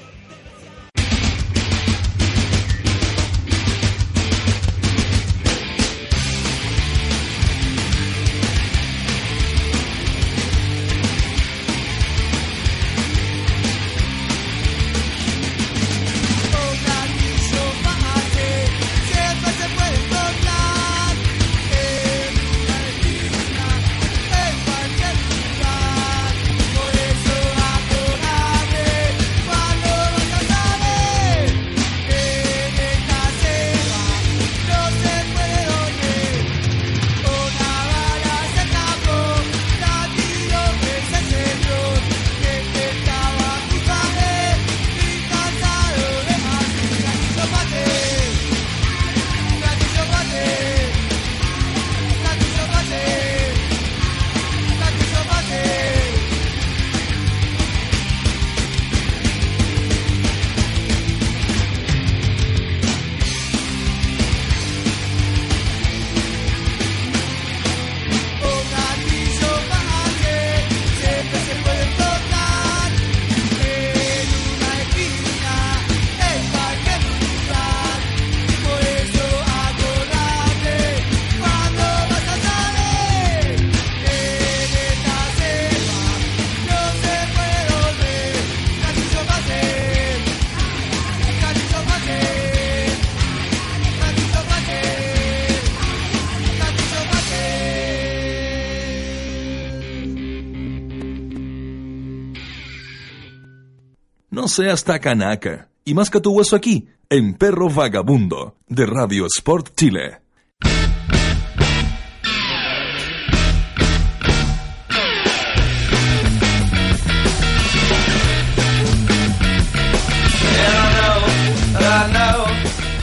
[104.34, 110.22] No seas tacanaca y masca tu hueso aquí, en Perro Vagabundo, de Radio Sport Chile.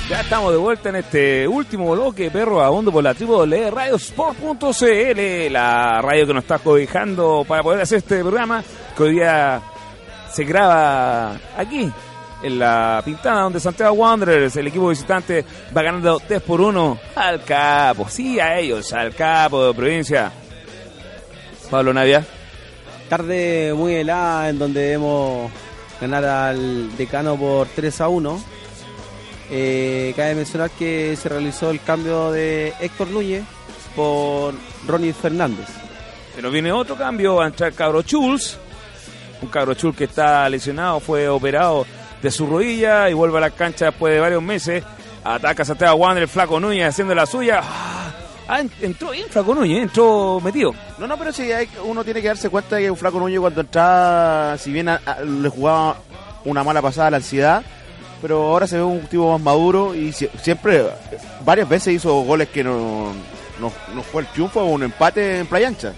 [0.08, 5.52] Ya estamos de vuelta en este último bloque, perro vagabundo por la tribu de radiosport.cl,
[5.52, 8.64] la radio que nos está cobijando para poder hacer este programa
[8.96, 9.62] que hoy día
[10.32, 11.90] se graba aquí,
[12.42, 15.44] en la Pintana, donde Santiago Wanderers, el equipo visitante,
[15.76, 20.32] va ganando 3 por 1 al capo, sí, a ellos, al capo de provincia.
[21.70, 22.24] Pablo Navia.
[23.08, 25.50] Tarde muy helada en donde debemos
[26.00, 28.44] ganar al decano por 3 a 1.
[29.52, 33.44] Eh, cabe mencionar que se realizó el cambio de Héctor Núñez
[33.96, 34.54] por
[34.86, 35.68] Ronnie Fernández.
[36.40, 38.58] Nos viene otro cambio, va a entrar Cabro Chuls,
[39.42, 41.86] un Cabro Chul que está lesionado, fue operado
[42.22, 44.84] de su rodilla y vuelve a la cancha después de varios meses.
[45.24, 47.60] Ataca a Santiago Wander, el Flaco Núñez haciendo la suya.
[48.48, 50.74] Ah, entró bien Flaco Núñez, entró metido.
[50.98, 53.38] No, no, pero sí, hay- uno tiene que darse cuenta de que un flaco Núñez
[53.40, 55.96] cuando entraba, si bien le jugaba
[56.44, 57.62] una mala pasada a la ansiedad,
[58.20, 60.84] pero ahora se ve un tipo más maduro y sie- siempre,
[61.44, 63.12] varias veces hizo goles que no,
[63.60, 65.92] no, no fue el triunfo o un empate en Playa Ancha.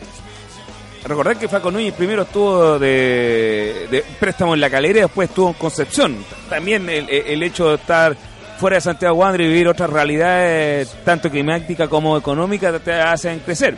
[1.04, 6.24] Recordad que Flaco Núñez primero estuvo de, préstamo en la calera después estuvo en Concepción.
[6.48, 8.16] También el, hecho de estar
[8.58, 13.76] fuera de Santiago Wander y vivir otras realidades, tanto climáticas como económicas, te hacen crecer.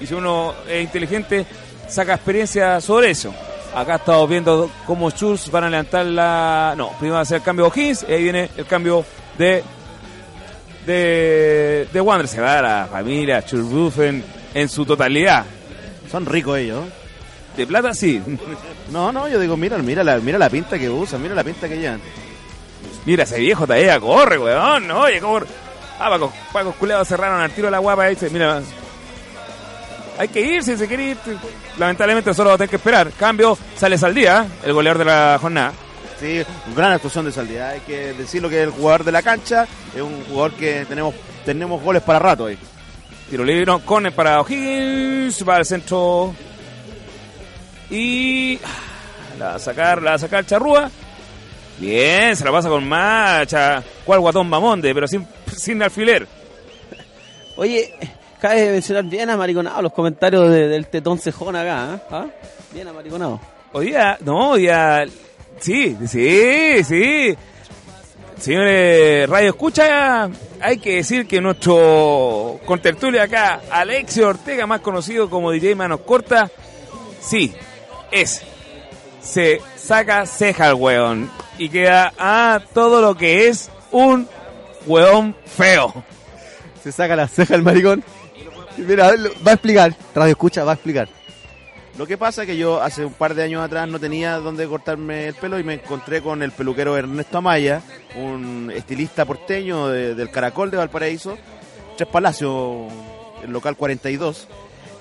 [0.00, 1.46] Y si uno es inteligente,
[1.86, 3.32] saca experiencia sobre eso.
[3.74, 6.74] Acá estamos viendo cómo Schultz van a levantar la...
[6.76, 9.04] No, primero va a ser el cambio de O'Higgins ahí viene el cambio
[9.36, 9.62] de...
[10.86, 12.26] De, de Wander.
[12.26, 15.44] Se va a la familia Schulrufen en su totalidad.
[16.10, 16.84] Son ricos ellos.
[17.56, 18.22] De plata sí.
[18.90, 21.68] No, no, yo digo, mira, mira la, mira la pinta que usan, mira la pinta
[21.68, 22.00] que llevan.
[23.04, 24.86] Mira, ese viejo todavía corre, weón.
[24.86, 25.46] No, oye, corre.
[25.98, 28.14] Ah, Paco, Paco Culeado cerraron al tiro la guapa ahí.
[28.14, 28.62] dice, Mira,
[30.18, 31.16] hay que irse, si se quiere ir.
[31.78, 33.10] Lamentablemente solo va a tener que esperar.
[33.18, 35.72] Cambio, sale Saldía, el goleador de la jornada.
[36.20, 36.42] Sí,
[36.76, 37.70] gran actuación de Saldía.
[37.70, 41.14] Hay que decirlo que es el jugador de la cancha, es un jugador que tenemos
[41.44, 42.58] tenemos goles para rato ahí.
[43.30, 46.34] Tiro libre, no, corner para O'Higgins, va al centro.
[47.90, 48.56] Y.
[48.64, 50.90] ah, La va a sacar, la va a sacar Charrúa.
[51.78, 53.82] Bien, se la pasa con marcha.
[54.04, 54.92] ¿Cuál guatón mamonde?
[54.94, 55.26] Pero sin,
[55.56, 56.26] sin alfiler.
[57.56, 57.92] Oye,
[58.40, 62.00] cabe mencionar bien amariconado los comentarios de- del tetón cejón acá, ¿eh?
[62.10, 62.26] ¿Ah?
[62.72, 63.40] Bien amariconado.
[63.72, 65.04] Hoy día, no, hoy día,
[65.60, 67.36] sí, sí, sí.
[68.40, 70.30] Señores Radio Escucha,
[70.60, 76.48] hay que decir que nuestro contertulio acá, Alexio Ortega, más conocido como DJ Manos Corta,
[77.20, 77.52] sí,
[78.12, 78.42] es.
[79.20, 84.28] Se saca ceja el weón y queda a todo lo que es un
[84.86, 86.04] weón feo.
[86.82, 88.04] Se saca la ceja el maricón.
[88.76, 89.12] Mira,
[89.46, 89.94] va a explicar.
[90.14, 91.08] Radio escucha, va a explicar.
[91.98, 94.68] Lo que pasa es que yo hace un par de años atrás no tenía dónde
[94.68, 97.82] cortarme el pelo y me encontré con el peluquero Ernesto Amaya,
[98.14, 101.36] un estilista porteño de- del Caracol de Valparaíso,
[101.96, 102.92] Tres Palacios,
[103.42, 104.46] el local 42.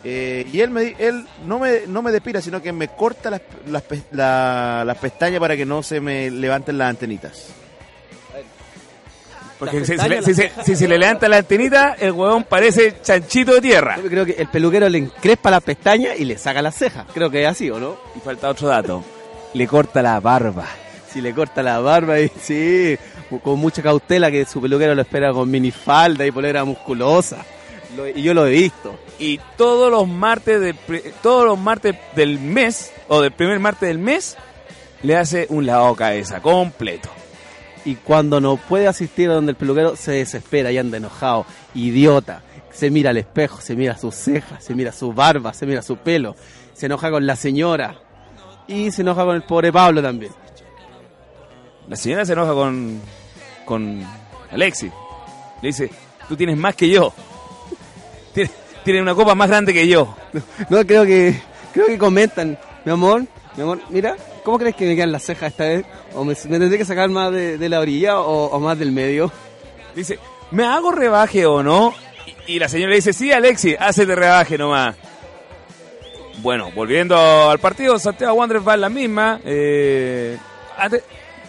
[0.03, 3.83] Eh, y él, me, él no, me, no me sino que me corta las, las,
[4.11, 7.49] la- las pestañas para que no se me levanten las antenitas.
[9.59, 12.95] Porque si, si le- si se- si se le levanta la antenita, el huevón parece
[13.01, 13.97] chanchito de tierra.
[14.01, 17.05] Yo creo que el peluquero le encrespa las pestañas y le saca las cejas.
[17.13, 17.97] Creo que es así, ¿o no?
[18.15, 19.03] Y falta otro dato.
[19.53, 20.65] Le corta la barba.
[21.11, 22.97] Si le corta la barba y sí,
[23.41, 27.37] con mucha cautela que su peluquero lo espera con minifalda y polera musculosa.
[27.95, 28.99] Lo- y yo lo he visto.
[29.17, 30.73] Y todos los martes de,
[31.23, 34.35] todos los martes del mes, o del primer martes del mes,
[35.01, 37.09] le hace un lavado de cabeza completo.
[37.87, 42.41] Y cuando no puede asistir a donde el peluquero se desespera y anda enojado, idiota.
[42.69, 45.95] Se mira al espejo, se mira sus cejas, se mira su barba, se mira su
[45.95, 46.35] pelo,
[46.73, 47.97] se enoja con la señora
[48.67, 50.33] y se enoja con el pobre Pablo también.
[51.87, 52.99] La señora se enoja con,
[53.63, 54.05] con
[54.51, 54.91] Alexi.
[55.61, 55.89] Le dice,
[56.27, 57.13] tú tienes más que yo.
[58.33, 58.51] Tienes,
[58.83, 60.13] tienes una copa más grande que yo.
[60.69, 61.39] No, creo que
[61.71, 63.25] creo que comentan, mi amor,
[63.55, 64.17] mi amor, mira,
[64.47, 65.85] ¿cómo crees que me quedan las cejas esta vez?
[66.13, 68.93] ¿O me, me tendré que sacar más de, de la orilla o, o más del
[68.93, 69.29] medio?
[69.93, 70.17] Dice,
[70.51, 71.93] ¿me hago rebaje o no?
[72.47, 74.95] Y, y la señora le dice, sí, Alexi, hazte rebaje nomás.
[76.41, 79.41] Bueno, volviendo al partido, Santiago Wanderers va en la misma.
[79.43, 80.37] Eh,
[80.77, 81.03] antes-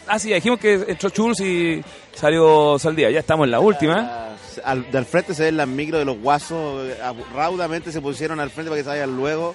[0.09, 1.82] ah, sí, dijimos que entró Chulz y
[2.14, 3.11] salió Saldía.
[3.11, 4.24] Ya estamos en la última.
[4.64, 6.96] Al, de al frente se ven las micros de los guasos, eh,
[7.32, 9.55] raudamente se pusieron al frente para que se vayan luego.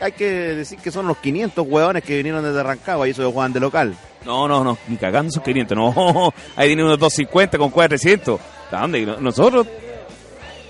[0.00, 3.48] Hay, que decir que son los 500 hueones que vinieron desde Rancagua y eso de
[3.52, 3.94] de local.
[4.24, 6.32] No, no, no, ni cagando esos 500, no.
[6.56, 8.40] Ahí tiene unos 250 con 400.
[8.70, 9.04] ¿A dónde?
[9.06, 9.66] No- Nosotros.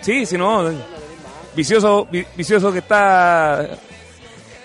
[0.00, 0.70] Sí, si no.
[1.54, 3.68] Vicioso, vi- vicioso que está.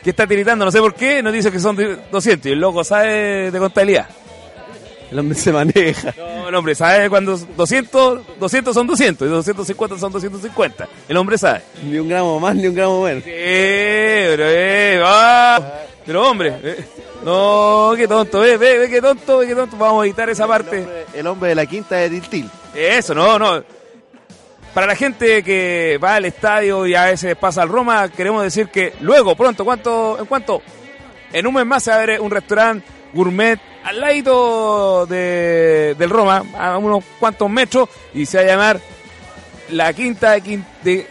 [0.04, 2.60] Que está tiritando, no sé por qué, nos dice que son de 200 y el
[2.60, 4.08] loco sabe de contabilidad.
[5.12, 6.14] El hombre se maneja.
[6.18, 10.88] No, el hombre sabe cuando 200, 200 son 200 y 250 son 250.
[11.08, 11.62] El hombre sabe.
[11.84, 13.24] Ni un gramo más, ni un gramo menos.
[13.24, 15.02] Sí, pero, eh.
[16.06, 16.86] Pero hombre, eh,
[17.26, 19.78] no, qué tonto, ve, ve, ve, qué tonto, ve, qué tonto.
[19.78, 21.06] Vamos a editar esa parte.
[21.14, 22.50] El hombre de la quinta de Tiltil.
[22.74, 23.64] Eso, no, no.
[24.74, 28.70] Para la gente que va al estadio y a veces pasa al Roma, queremos decir
[28.70, 30.20] que luego, pronto, ¿cuánto?
[30.20, 30.62] ¿En cuánto?
[31.34, 36.10] En un mes más se va a ver un restaurante gourmet al ladito de, del
[36.10, 38.80] Roma, a unos cuantos metros, y se va a llamar
[39.70, 40.34] la quinta
[40.84, 41.08] de,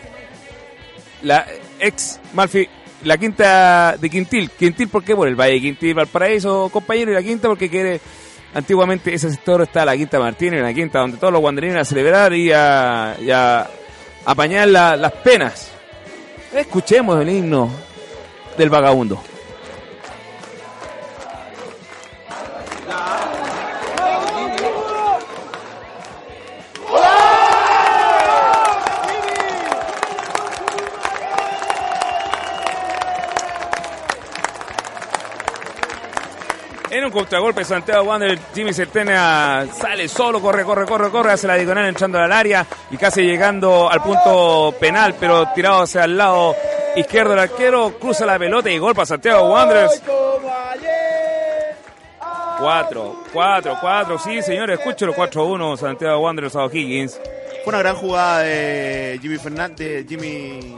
[1.22, 1.47] la
[1.78, 2.68] ex Malfi,
[3.05, 4.51] la quinta de Quintil.
[4.51, 5.14] Quintil, ¿por qué?
[5.16, 8.01] Por el Valle de Quintil, Valparaíso, compañero, y la quinta porque quiere
[8.55, 12.32] Antiguamente ese sector está la Quinta Martínez, la Quinta donde todos los guanderinos a celebrar
[12.32, 13.68] y a, a
[14.24, 15.70] apañar la- las penas.
[16.55, 17.68] Escuchemos el himno
[18.57, 19.22] del vagabundo.
[37.17, 42.19] Contragolpe, Santiago Wander, Jimmy Certena sale solo, corre, corre, corre, corre, hace la diagonal entrando
[42.19, 46.55] al área y casi llegando al punto penal, pero tirado hacia el lado
[46.95, 50.03] izquierdo del arquero, cruza la pelota y gol para Santiago Wanderers.
[52.59, 57.19] Cuatro, cuatro, cuatro, sí señores, escúchelo, 4-1, Santiago Wanderers a O'Higgins.
[57.64, 60.77] Fue una gran jugada de Jimmy Fernández, Jimmy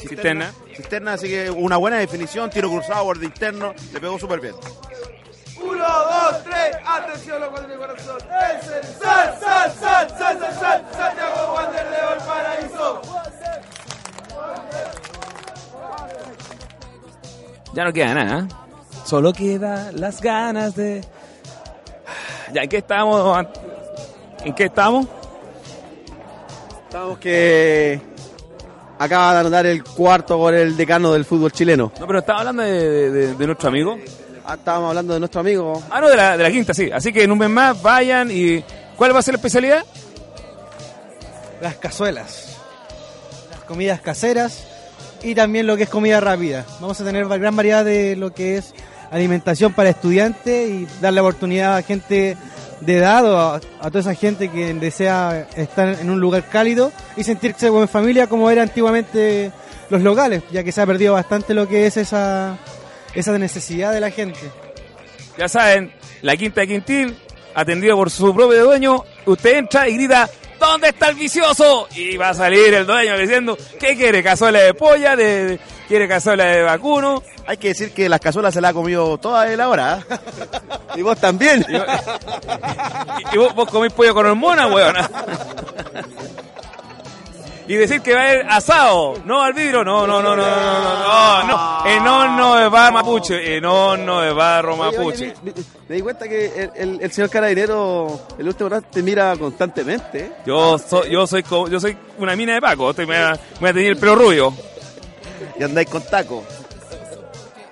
[0.00, 0.52] Cisterna.
[0.74, 4.54] Cisterna, así que una buena definición, tiro cruzado, borde interno, le pegó súper bien.
[5.80, 8.18] Uno, dos, tres, atención los cuatro de corazón.
[8.60, 13.02] Es el Sal, Sal, Sal, Sal, Sal, Sal, Santiago Wander de Valparaíso.
[17.72, 18.48] Ya no queda nada, ¿eh?
[19.04, 21.04] Solo queda las ganas de...
[22.52, 23.46] Ya, ¿en qué estamos?
[24.44, 25.06] ¿En qué estamos?
[26.88, 28.00] Estamos que
[28.98, 31.92] acaba de anotar el cuarto por el decano del fútbol chileno.
[31.98, 33.96] No, pero estaba hablando de, de- de nuestro amigo.
[34.50, 35.80] Ah, estábamos hablando de nuestro amigo.
[35.90, 36.90] Ah, no, de la, de la quinta, sí.
[36.92, 38.64] Así que en un mes más vayan y...
[38.96, 39.84] ¿Cuál va a ser la especialidad?
[41.60, 42.58] Las cazuelas,
[43.52, 44.66] las comidas caseras
[45.22, 46.66] y también lo que es comida rápida.
[46.80, 48.74] Vamos a tener gran variedad de lo que es
[49.12, 52.36] alimentación para estudiantes y darle oportunidad a gente
[52.80, 56.90] de edad o a, a toda esa gente que desea estar en un lugar cálido
[57.16, 59.52] y sentirse como en familia como era antiguamente
[59.90, 62.58] los locales, ya que se ha perdido bastante lo que es esa,
[63.14, 64.38] esa necesidad de la gente.
[65.38, 65.92] Ya saben,
[66.22, 67.18] la Quinta de Quintil,
[67.54, 71.88] atendido por su propio dueño, usted entra y grita, ¿dónde está el vicioso?
[71.94, 74.22] Y va a salir el dueño diciendo, ¿qué quiere?
[74.22, 75.16] ¿Cazuela de polla?
[75.16, 77.20] De, de- ¿Quiere cazuela de vacuno?
[77.48, 79.98] Hay que decir que las cazuelas se las ha comido toda él ahora.
[80.08, 80.14] ¿eh?
[81.00, 81.66] y vos también.
[83.32, 84.94] Y vos, vos comés pollo con hormona, weón.
[87.70, 90.44] Y decir que va a haber asado, no al vidrio, no, no, no, no, no,
[90.44, 95.34] no, no, no, en horno de bar mapuche, en horno de barro mapuche.
[95.44, 95.52] me,
[95.88, 100.18] me- di cuenta que el, el- el señor carabinero, el último rato, te mira constantemente.
[100.18, 100.32] ¿eh?
[100.44, 103.40] Yo soy, yo soy, co- yo soy una mina de Paco, estoy, me, voy a-
[103.60, 104.52] me tener el pelo rubio.
[105.56, 106.42] Y andáis con taco.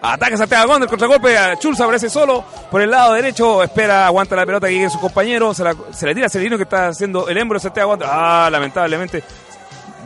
[0.01, 4.47] Ataca Santiago Wander, contragolpe, a Chulza aparece solo por el lado derecho, espera, aguanta la
[4.47, 7.29] pelota que llegue su compañero, se la, se la tira a Celino que está haciendo
[7.29, 7.99] el embro de Santiago.
[8.05, 9.25] Ah, lamentablemente,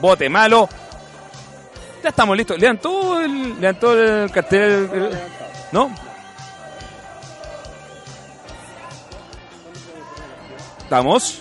[0.00, 0.68] bote malo.
[2.02, 5.18] Ya estamos listos, lean todo el, lean todo el cartel, el-
[5.70, 5.90] ¿no?
[10.82, 11.40] Estamos.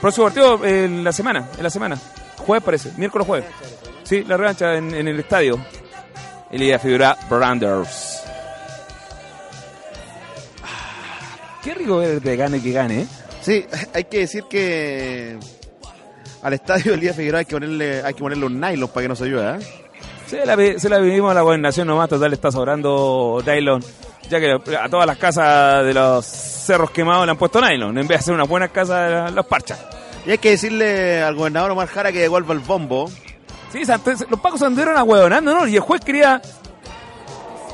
[0.00, 1.98] Próximo partido en la semana, en la semana.
[2.38, 3.46] Jueves parece, miércoles jueves.
[4.02, 5.64] Sí, la revancha en, el estadio.
[6.50, 8.22] Elia Figura Branders.
[10.62, 13.06] Ah, Qué rico ver que gane que gane, ¿eh?
[13.40, 13.64] Sí,
[13.94, 15.38] hay que decir que
[16.42, 19.20] al estadio Elías Figueroa hay que ponerle, hay que ponerle un nylon para que nos
[19.22, 19.66] ayude, ¿eh?
[20.26, 23.82] Se la, vi- se la vivimos a la gobernación nomás, total está sobrando nylon.
[24.30, 28.06] Ya que a todas las casas de los cerros quemados le han puesto nylon, en
[28.06, 29.78] vez de hacer una buena casa de la- los parchas.
[30.24, 33.10] Y hay que decirle al gobernador Omar Jara que devuelva el bombo.
[33.72, 33.82] Sí,
[34.30, 35.66] los pacos anduvieron a huevonando, ¿no?
[35.66, 36.40] Y el juez quería.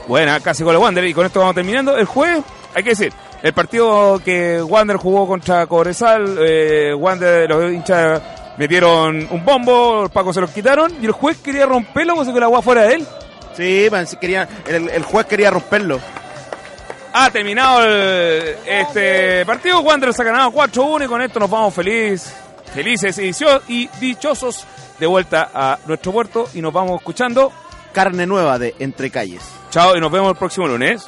[0.07, 1.97] Buena, casi con el Wander, y con esto vamos terminando.
[1.97, 2.43] El juez,
[2.75, 3.13] hay que decir,
[3.43, 8.23] el partido que Wander jugó contra Cobresal, eh, Wander, los hinchas
[8.59, 12.41] metieron un bombo, los pacos se los quitaron, y el juez quería romperlo, si que
[12.41, 13.07] la agua fuera de él.
[13.57, 15.99] Sí, man, sí quería, el, el juez quería romperlo.
[17.13, 19.81] Ha terminado el- este partido.
[19.81, 22.33] Wanderers ha ganado 4-1 y con esto nos vamos feliz,
[22.75, 23.19] felices
[23.69, 24.65] y dichosos
[25.01, 27.51] de vuelta a nuestro puerto y nos vamos escuchando.
[27.93, 29.43] Carne nueva de Entre Calles.
[29.71, 31.07] Chao y nos vemos el próximo lunes.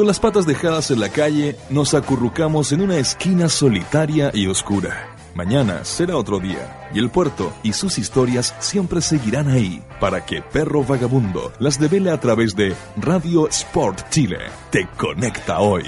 [0.00, 5.14] Con las patas dejadas en la calle, nos acurrucamos en una esquina solitaria y oscura.
[5.34, 10.40] Mañana será otro día, y el puerto y sus historias siempre seguirán ahí, para que
[10.40, 14.38] Perro Vagabundo las devele a través de Radio Sport Chile.
[14.70, 15.84] Te conecta hoy.